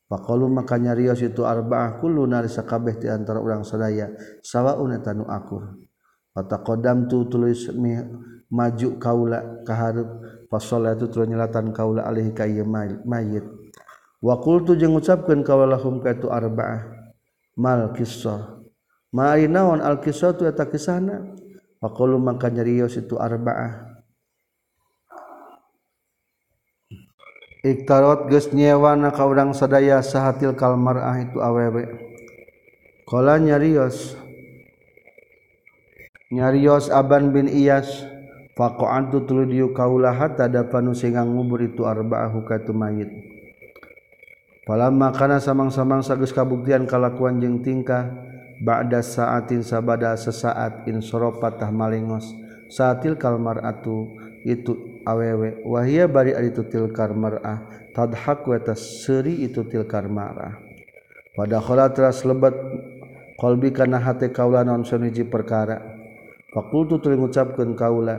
[0.09, 5.77] Faqalu maka nyarios itu arba'ah kulluna sakabeh ti antara urang sadaya sawaun eta nu akur.
[6.33, 7.53] Fataqaddamtu tuluy
[8.49, 13.45] maju kaula ka hareup itu tuluy nyelatan kaula alih ka ieu mayit.
[14.25, 16.81] Wa qultu jeung ngucapkeun kaula lahum ka itu arba'ah
[17.61, 18.57] mal kisah.
[19.13, 21.45] Ma ari naon al qissatu eta kisahna?
[21.77, 23.97] Pakulu maka nyerios itu arba'ah.
[27.67, 31.83] Iktarot geus nyewana ka urang sadaya sahatil kalmarah itu awewe.
[31.83, 31.91] Ah,
[33.07, 34.19] Kala nyarios
[36.35, 37.87] nyarios Aban bin Iyas
[38.59, 43.11] faqa'antu tuluy diu kaulah hatta dapanu singang ngubur itu arba'ahu katu mayit.
[44.67, 48.26] Palamma kana samang-samang sagus kabuktian kalakuan jeung tingkah
[48.61, 52.33] ba'da saatin sabada sesaat insoropat tah malingos.
[52.67, 54.11] Saatil kalmar atu
[54.43, 55.63] itu awewe.
[55.63, 57.63] Wahia bari itu tilkar mar'ah
[57.95, 60.59] tadhak wa tasri itu tilkar mar'ah
[61.39, 62.53] pada khala teras lebat
[63.39, 65.79] qalbi kana hate kaula non suniji perkara.
[66.51, 68.19] Fakultu tuluy ngucapkeun kaula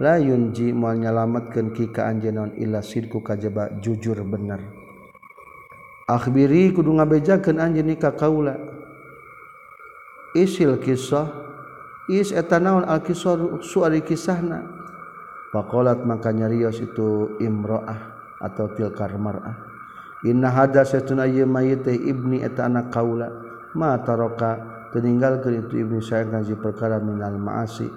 [0.00, 4.62] la yunji moal nyalametkeun ki ka anjeun illa sidku kajaba jujur bener.
[6.08, 8.71] Akhbiri kudu ngabejakeun anjeun ka kaula.
[10.32, 11.28] isil kisah
[12.08, 14.64] is eta naon al kisah suari kisahna?
[15.52, 19.68] Faqalat maka nyarios itu imraah atau tilkar mar'ah.
[20.24, 23.28] Inna hada satuna ye mayit ibni eta anak kaula.
[23.76, 24.60] Ma taraka
[24.96, 27.88] teninggalkeun itu ibni saya ngaji perkara minal ma'asi.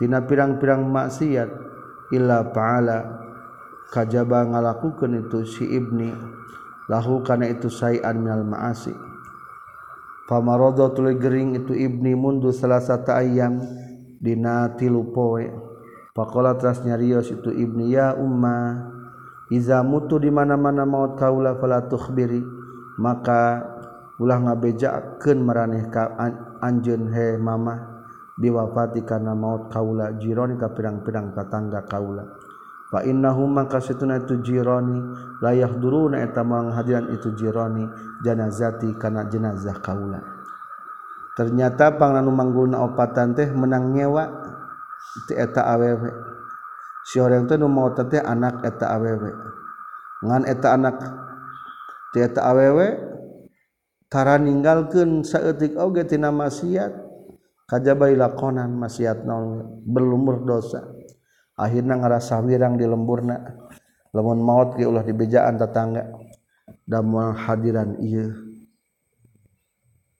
[0.00, 1.50] Tina pirang-pirang maksiat
[2.16, 2.98] illa fa'ala
[3.92, 6.08] kajaba ngalakukeun itu si ibni.
[6.88, 9.11] Lahu kana itu sayan minal ma'asi.
[10.28, 13.62] pamarodo tuluy gering itu ibni mundu salasata ayam
[14.22, 15.50] dina tilu poe.
[16.12, 18.84] Pakola teras nyarios itu ibni ya umma
[19.48, 22.44] iza mutu di mana-mana maut kaula fala tukhbiri
[23.00, 23.64] maka
[24.20, 26.12] ulah ngabejakeun maraneh ka
[26.60, 28.04] anjeun he mama
[28.36, 32.41] biwafati karena maut kaula jiron ka pirang-pirang tatangga kaula
[33.00, 35.00] innahum maka situna itu jironi
[35.40, 37.88] layak duruna eta menghadiran itu jironi
[38.20, 40.20] janazati karena jenazah kaula.
[41.32, 44.28] Ternyata panganu mangguna opatan teh menang nyewa
[45.24, 46.12] ti eta awewe.
[47.08, 49.32] Si orang teh nu mau teh anak eta awewe.
[50.28, 51.00] Ngan eta anak
[52.12, 53.00] ti eta awewe
[54.12, 56.92] tara ninggalkeun saeutik oge tina maksiat
[57.64, 60.91] kajaba lakonan maksiat naon berlumur dosa.
[61.62, 63.38] akhirnya ngerasa wirang di lemburna.
[64.10, 66.10] Lemon maut ke ulah di bejaan tetangga.
[66.82, 68.26] Dan hadiran iya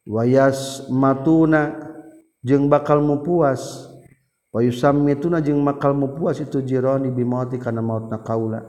[0.07, 1.75] wayas matuna
[2.43, 3.91] jeng bakal mu puas.
[4.53, 8.61] Wayusam mituna jeng bakal mu puas itu jironi bimauti karena maut na kaula.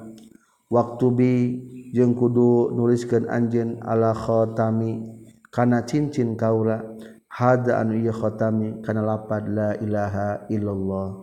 [0.72, 1.34] Waktu bi
[1.92, 5.04] jeng kudu nuliskan anjen ala khotami
[5.52, 6.82] karena cincin kaula.
[7.34, 11.23] Hada anu iya khotami karena lapad la ilaha illallah.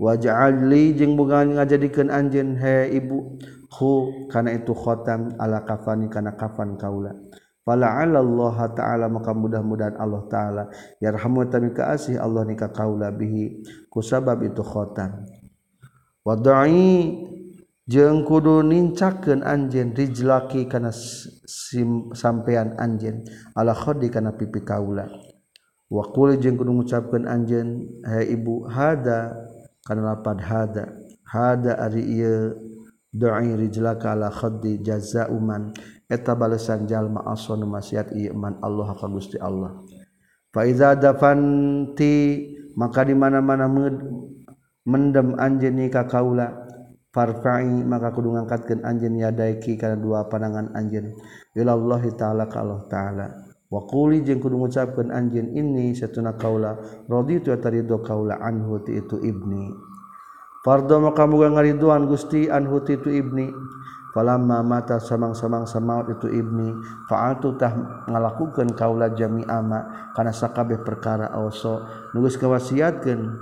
[0.00, 3.40] waja'alli jeung bukan ngajadikeun anjeun he ibu.
[3.72, 7.16] Hu kana itu khotam ala kafani kana kafan kaula.
[7.64, 10.64] Fala Allah ta'ala maka mudah-mudahan Allah ta'ala
[10.98, 13.64] Yarhamu tami kasih Allah nikah kaula bihi.
[13.88, 15.24] Kusabab itu khotan
[16.26, 17.16] Wadai
[17.88, 20.92] jeng kudu nincakeun anjeun rijlaki kana
[22.12, 23.24] sampean anjeun
[23.56, 25.06] ala khodi kana pipi kaula.
[25.88, 29.38] Wa qul jeung kudu ngucapkeun anjeun hai ibu hada
[29.82, 30.94] karena lapad hada
[31.26, 32.54] hada ari ieu
[33.12, 35.74] doai rijlaka ala khaddi jazauman
[36.08, 39.84] eta balesan jalma asonu maksiat ieu man Allah ka Gusti Allah.
[40.52, 43.68] Fa iza dafanti maka di mana-mana
[44.84, 46.52] mendem anjeni ka kaula
[47.12, 51.12] farfa'i maka kudu ngangkatkeun anjeun yadaiki kana dua panangan anjeun.
[51.52, 53.26] Ilallahi taala ka Allah taala.
[53.72, 56.76] wa quli jeung kudu ngucapkeun anjeun ini satuna kaula
[57.08, 59.72] raditu wa tarido kaula anhu ti itu ibni.
[60.60, 63.48] Fardho maka muga ngariduan gusti anhu ti itu ibni.
[64.12, 66.68] Falamma mata samang-samang samaut itu ibni
[67.08, 71.80] fa'atu tah ngalakukeun kaula jami'ama kana sakabeh perkara awso
[72.12, 73.32] nulis kawasiatkeun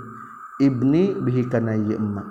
[0.63, 2.23] ibni bihi kana ieu emma.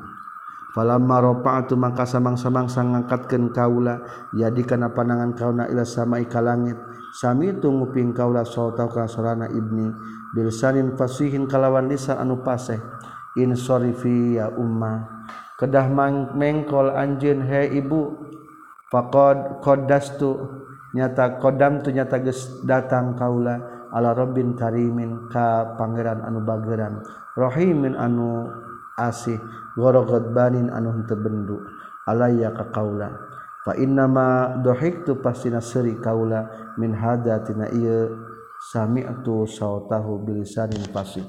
[0.72, 4.00] Falamma rafa'tu maka samang-samang sangangkatkeun kaula
[4.32, 6.80] yadi kana panangan kaula ila samai ka langit.
[7.10, 9.90] Sami tunguping kaulah sauta kasorana ibni
[10.30, 12.78] bilsanin fasihin kalawan lisan anu paseh.
[13.34, 15.26] Insorifi ya umma.
[15.58, 15.90] Kedah
[16.34, 18.14] mengkol anjin he ibu
[18.94, 20.38] faqad qaddastu.
[20.94, 27.02] Nyata kodam tu nyata geus datang kaula ala rabbin karimin ka pangeran anu bageran.
[27.38, 28.50] Rahimin anu
[28.98, 29.38] asih
[29.78, 31.58] gorogodbanin anu henteu bendu.
[32.06, 33.30] Alayya ka kaula
[33.66, 38.12] fa inna ma dhahiktu pastina seri kaula min hada tina ieu
[38.72, 41.28] sami'tu sautahu bilisanin fasik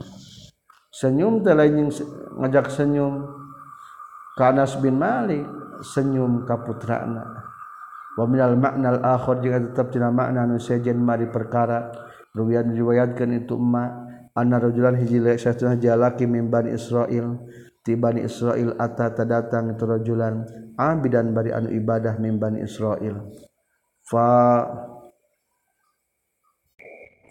[0.91, 1.88] senyum teh lain
[2.38, 3.41] ngajak senyum.
[4.32, 5.43] Ka Anas bin Malik
[5.84, 7.43] senyum ka putrana
[8.15, 11.91] wa minal makna al akhir jeung tetep tina makna nu sejen mari perkara.
[12.32, 17.43] Riwayat riwayatkeun itu emma anna rajulan hiji satuna jalaki min bani Israil.
[17.82, 20.45] ti Bani Israil atata datang turajulan
[20.77, 23.17] abidan bari anu ibadah min Bani Israil.
[24.05, 24.65] Fa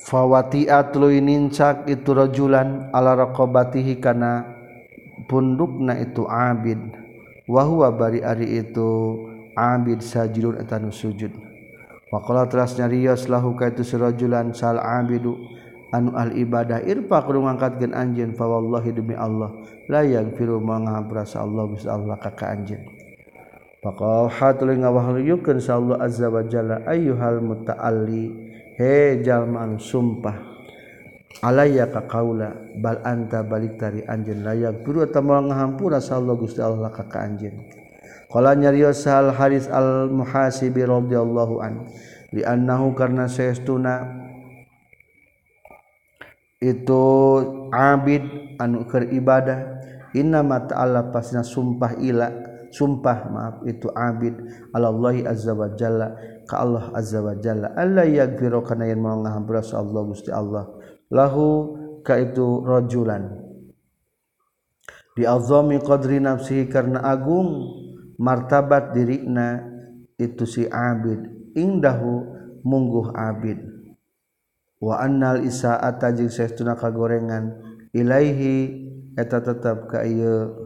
[0.07, 4.47] fawati'at lui nincak itu rajulan ala raqabatihi kana
[5.31, 6.79] pundukna itu abid.
[7.51, 9.19] Wa huwa bari ari itu
[9.59, 11.35] abid sajidun etanu sujud.
[12.11, 15.39] Wa qala teras nyarios lahu ka itu sirajulan sal abidu.
[15.91, 19.51] Anu al ibadah irfa kudu ngangkatkeun anjeun fa wallahi demi Allah
[19.91, 22.83] la yaghfiru ma ngahampura sa Allah bisa Allah ka ka anjeun
[23.81, 28.25] Faqala hatul ngawahyukeun sa Allah azza wa jalla ayyuhal muta'alli
[28.77, 30.37] he jalma anu sumpah
[31.41, 36.37] alayya ka qaula bal anta balik tari anjeun la yaghfiru ta moal ngahampura sa Allah
[36.37, 37.81] Gusti Allah ka ka anjeun.
[38.31, 41.59] Nyarios hal Haris al-muhasibi rodallahu
[42.31, 44.20] dinahu karena seestuna
[46.61, 47.05] itu
[47.73, 48.23] Abid
[48.61, 49.81] anu ibadah
[50.13, 52.29] inna mata Allah pasnya sumpah ila
[52.69, 54.37] sumpah maaf itu Abid
[54.77, 60.69] Allahi azza walla ka Allah azza walla Allah yakfirokana yang mau ngahampras Allah guststi Allah.
[61.11, 63.41] Lahu ka iturojulan
[65.17, 67.67] dialzomi qdri nafsihi karena agung
[68.21, 69.65] martabat dirina
[70.21, 71.41] itu si Abid.
[71.57, 72.31] Indahu
[72.63, 73.80] mungguh Abid
[74.81, 77.61] wa annal isaata jeung saestuna kagorengan.
[77.93, 80.57] Ilaihi eta tetap ka ieu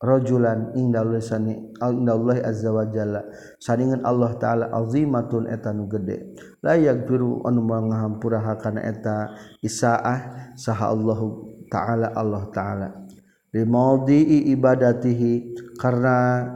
[0.00, 3.20] rajulan inda lisani inda Allah azza wa jalla.
[3.60, 6.34] Saningan Allah taala azimatun eta nu gede.
[6.64, 11.20] La yaghfiru anu mangahampuraha kana eta isaah saha Allah
[11.68, 12.88] taala Allah taala.
[13.50, 16.46] Li maudhi ibadatihi karena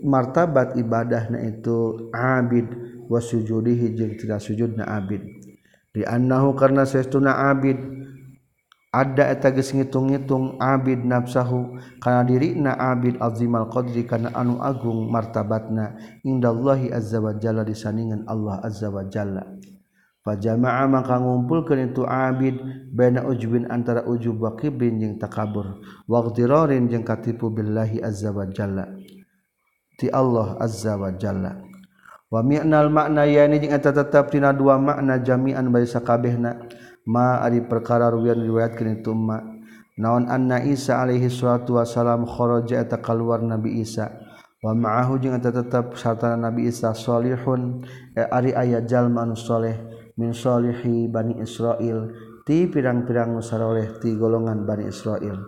[0.00, 2.72] martabat ibadahna itu abid
[3.04, 5.35] wa sujudihi jeung tidak sujudna abid.
[5.96, 7.96] dianahu karena seuna Abid.
[8.96, 15.12] Ada eta geus ngitung-ngitung abid nafsahu karena diri na abid azimal qadri karena anu agung
[15.12, 19.44] martabatna indallahi azza wa jalla disandingan Allah azza wa jalla.
[20.24, 22.56] Fajama'a maka ngumpulkeun itu abid
[22.88, 25.76] baina ujubin antara ujub wa kibrin jeung takabur
[26.08, 28.96] wa ghdirarin jeung katipu billahi azza wa jalla.
[30.00, 31.60] Ti Allah azza wa jalla.
[32.26, 36.66] wa mi'nal makna yani jeung eta tetep dina dua makna jami'an bae sakabehna.
[37.06, 39.38] Ma ari perkara ruwian riwayatkeun itu ma.
[39.94, 44.10] Naon anna Isa alaihi salatu wasalam kharaja eta kaluar Nabi Isa.
[44.58, 47.86] Wa ma'ahu jeung eta tetep sarta Nabi Isa salihun.
[48.10, 49.78] E ari aya jalma anu saleh
[50.18, 52.10] min salihi Bani Israil
[52.42, 55.38] ti pirang-pirang nu saroleh ti golongan Bani Israil.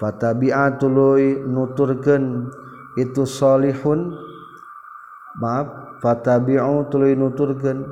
[0.00, 2.48] Fatabi'atului nuturkeun
[2.96, 4.16] itu salihun?
[5.44, 5.85] Maaf.
[6.02, 7.86] fatabi'u tuluy nuturkeun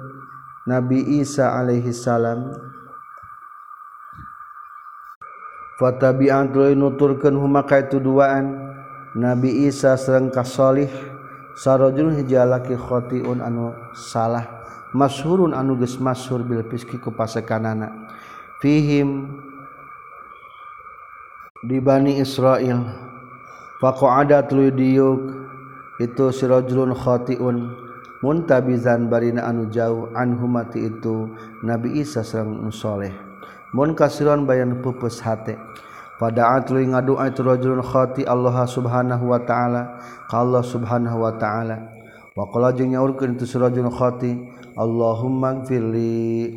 [0.65, 2.57] Nabi Isa alaihi salam.
[5.77, 8.65] Fatabi'an tuluy nuturkeun huma ka duaan.
[9.15, 10.91] Nabi Isa sareng ka Shalih
[11.55, 14.43] sarajul hiji laki anu salah
[14.91, 18.11] masyhurun anu geus masyhur bil fiski ku pasekanana.
[18.59, 19.39] Fihim
[21.63, 22.83] di Bani Israil
[23.79, 25.21] faqa'ada tuluy diuk
[26.01, 27.84] itu sirajulun khotiun.
[28.23, 31.33] muntabizan barina anu jauh anhu mati itu
[31.65, 33.35] Nabi Isa sareng Nusoleh
[33.75, 35.59] mun kasiron bayan pupus hate.
[36.15, 39.99] Pada atlu ngadua itu rajulun khati Allah subhanahu wa ta'ala
[40.31, 41.91] ka Allah subhanahu wa ta'ala.
[42.39, 44.31] Wa qala jeung nyaurkeun itu surajulun khati
[44.79, 46.55] Allahumma gfirli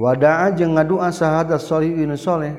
[0.00, 2.56] wada'a jeung ngadua sahada solihun soleh.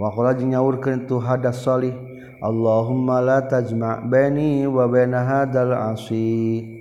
[0.00, 1.92] Wa qala jeung nyaurkeun itu hadas solih
[2.40, 6.79] Allahumma la tajma' baini wa baina hadzal 'asi.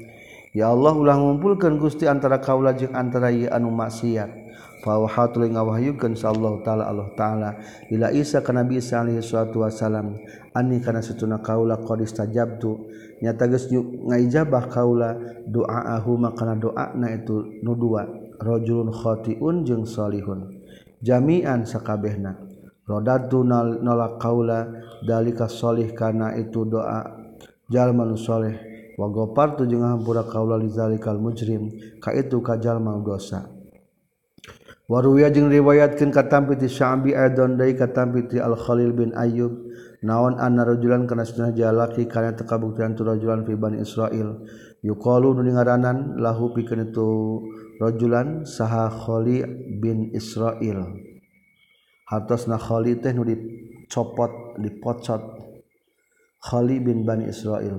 [0.49, 4.49] Ya Allah ulah ngumpulkan Gusti antara kaula jeung antara ieu anu maksiat.
[4.79, 7.49] Fawahatul ngawahyukeun Allah taala Allah taala.
[7.91, 10.15] Ila Isa kana Nabi Isa alaihi salatu wasalam
[10.55, 12.89] ani kana satuna kaula qad istajabtu.
[13.21, 18.07] Nyata geus ngaijabah kaula doaahu makana doana itu nu dua
[18.39, 20.63] rajulun khatiun jeung salihun.
[21.03, 22.39] Jami'an sakabehna.
[22.89, 24.65] Rodatu nolak kaula
[25.05, 27.19] dalika salih kana itu doa.
[27.69, 28.68] Jalman salih
[28.99, 31.71] wagopartu jeung ngahampura kaula lizalikal mujrim
[32.03, 33.47] ka itu kajalma dosa.
[34.89, 39.53] Waruya jeung riwayatkeun katampi ti Sya'bi aidon deui katampi ti Al Khalil bin Ayyub
[40.01, 44.43] naon anna rajulan kana sunah jalaki kana tekabuktian tu rajulan fi Bani Israil.
[44.81, 47.05] Yuqalu nu ngaranan lahu pikeun tu
[47.77, 49.45] rajulan saha Khali
[49.77, 50.81] bin Israil.
[52.09, 55.21] Hartosna Khali teh nu dicopot dipocot.
[56.41, 57.77] Khali bin Bani Israil.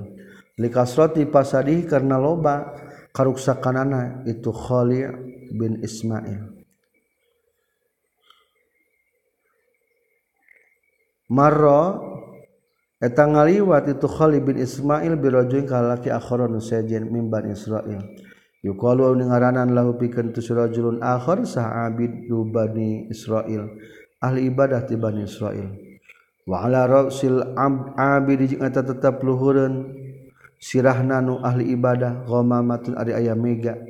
[0.61, 2.77] Likasroti pasadi karena loba
[3.17, 5.03] karuksakanana itu Khali
[5.57, 6.61] bin Ismail.
[11.31, 11.97] Marra
[13.01, 18.03] eta ngaliwat itu Khali bin Ismail birajulin kalaki akhara nu sejen min Bani Israil.
[18.61, 23.73] Yuqalu ngaranan lahu pikeun tu rajulun akhar sah abid Bani Israil.
[24.21, 25.71] Ahli ibadah ti Bani Israil.
[26.45, 27.41] Wa ala rasul
[27.97, 30.00] abid jeung eta tetep luhureun
[30.61, 33.81] sirah nanu ahli ibadah ghamamatin ari aya mega.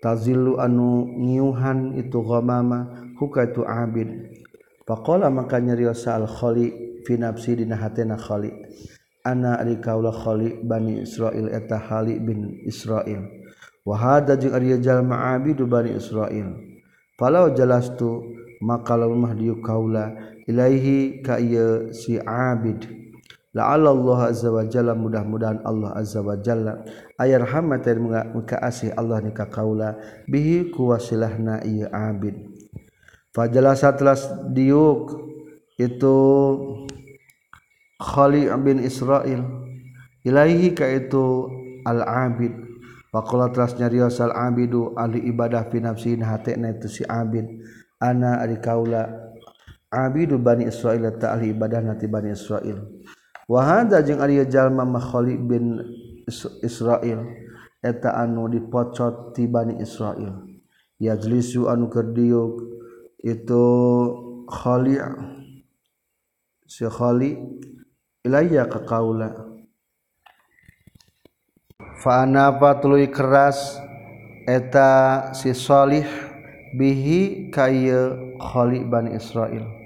[0.00, 4.08] Tazillu anu ngiuhan itu ghamama huka itu abid.
[4.84, 8.52] Faqala maka nyariosa al khali fi nafsi dina hatena khali.
[9.24, 13.28] Ana ari kaula khali bani israil eta khali bin israil.
[13.84, 16.48] Wa hada jeung ari jalma abidu bani israil.
[17.20, 18.24] Falau jalastu
[18.64, 20.16] maka lamah diu kaula
[20.48, 22.99] ilaihi ka ieu si abid.
[23.58, 26.86] Allah azza wajalla mudah-mudahan Allah azza wajalla
[27.18, 27.82] ayar Muhammad
[28.30, 29.98] muka asih Allah nikah kaula
[30.30, 32.38] bihi kuwasilah na iya abid.
[33.34, 35.18] Fajalah satlas diuk
[35.82, 36.16] itu
[37.98, 39.42] Khali bin Israel
[40.22, 41.50] ilaihi ka itu
[41.84, 42.54] al abid
[43.10, 47.42] Faqala teras nyarios al abidu ahli ibadah fi nafsin hatena itu si abid.
[47.98, 49.10] Ana ari kaula
[49.90, 52.99] abidu bani Israel ta ahli ibadah nati bani Israel
[53.50, 55.82] Wahada jeung Arya jalma Makhali bin
[56.62, 57.26] Israel
[57.82, 60.46] eta anu dipocot ti Bani Israel.
[61.02, 62.62] Yajlisu anu keur diuk
[63.18, 63.66] itu
[64.46, 65.02] Khali
[66.62, 67.34] si Khali
[68.22, 69.34] ilayya ka kaula.
[72.06, 72.22] Fa
[72.78, 73.82] tuluy keras
[74.46, 76.06] eta si Salih
[76.78, 79.79] bihi kaya Khali Bani Israel.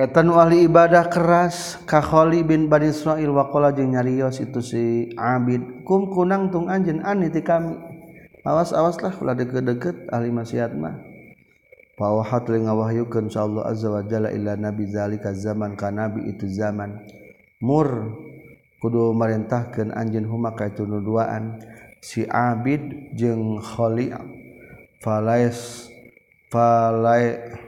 [0.00, 4.84] etan ahli ibadah keras kakholi bin Bani Israil wakola jeung nyarios itu si
[5.20, 5.84] abid.
[5.84, 7.76] Kum kunang tung anjen ani ti kami.
[8.40, 10.96] Awas awas lah ulah deket-deket ahli maksiat mah.
[12.00, 16.48] Pawahat li ngawahyukeun sa Allah azza wa jalla ila nabi zalika zaman ka nabi itu
[16.48, 16.96] zaman.
[17.60, 18.16] Mur
[18.80, 21.60] kudu marintahkeun anjeun huma ka itu nuduaan
[22.00, 24.16] si abid jeung Khali
[25.04, 25.92] falais
[26.48, 27.59] falai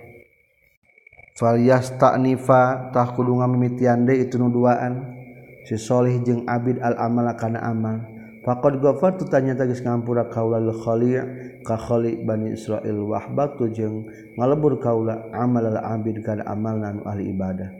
[1.32, 5.16] Falyas taknifa tah kudu ngamimitian deui itu nu duaan.
[5.64, 8.04] Si Salih jeung Abid al amala kana amal.
[8.42, 11.14] Faqad ghafartu tanya tagis ngampura kaula lil khali'
[11.62, 17.30] ka khali' Bani Israil wahbatu jeung ngalebur kaula amal al abid kana amalna nu ahli
[17.30, 17.70] ibadah.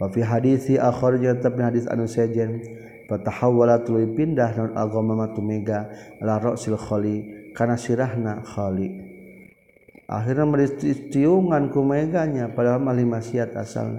[0.00, 2.64] Wa fi hadisi akharja tapi hadis anu sejen
[3.04, 5.92] fatahawwala tuluy pindah non agama matu mega
[6.24, 9.07] la ra'sil khali' kana sirahna khali'.
[10.08, 13.92] akhirnya meristiungan ku meganya padahal mali maksiat asal.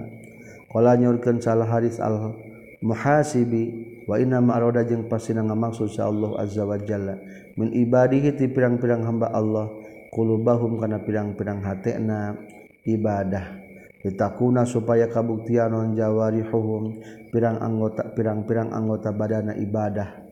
[0.70, 2.34] Qala nyurkeun salah haris al
[2.82, 7.18] muhasibi wa inna ma arada jeung pasina ngamaksud sa Allah azza wa jalla.
[7.54, 9.70] Min ibadihi ti pirang-pirang hamba Allah
[10.14, 12.38] kulubahum kana pirang-pirang hatena
[12.86, 13.58] ibadah.
[14.00, 17.02] Ditakuna supaya kabuktian non jawarihuhum
[17.34, 20.22] pirang anggota pirang-pirang anggota badana ibadah.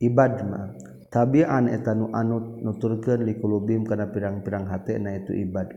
[0.00, 5.68] Ibadma tabian etan anut nuturkeun likulubim kana pirang-pirang hati na itu ibad.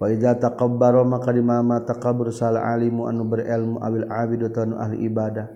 [0.00, 5.46] Faiza taqabbara maka di mama taqabbur sal alimu anu berilmu awil abidu tanu ahli ibadah.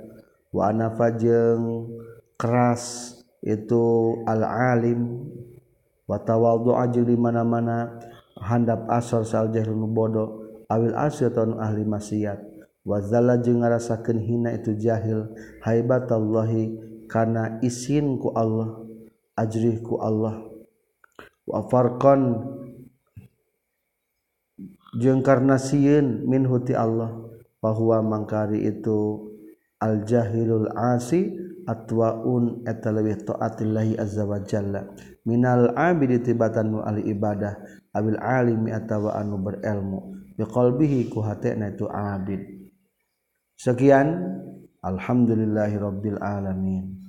[0.54, 1.90] Wa anafa jeung
[2.38, 5.26] keras itu al alim.
[6.06, 7.98] Wa tawadhu'a jeung di mana-mana
[8.38, 12.38] handap asor sal jahil bodoh awil asya tanu ahli maksiat.
[12.86, 15.34] Wa zalla jeung ngarasakeun hina itu jahil
[15.66, 16.78] haibatallahi
[17.10, 18.85] kana isin ku Allah.
[19.36, 20.42] Ajrih ku Allah.
[21.46, 22.42] Wa farqan
[24.98, 27.12] jeung karena sieun min huti Allah
[27.62, 29.30] bahwa mangkari itu
[29.78, 31.36] al jahilul asi
[31.68, 34.88] atwaun eta leuwih taatillahi azza wa jalla.
[35.22, 37.60] Minal abidi tibatan nu ahli ibadah
[37.94, 40.16] abil alimi atawa anu berilmu.
[40.36, 42.42] Biqalbihi ku hatena itu abid.
[43.56, 44.36] Sekian
[44.84, 47.05] alhamdulillahi rabbil alamin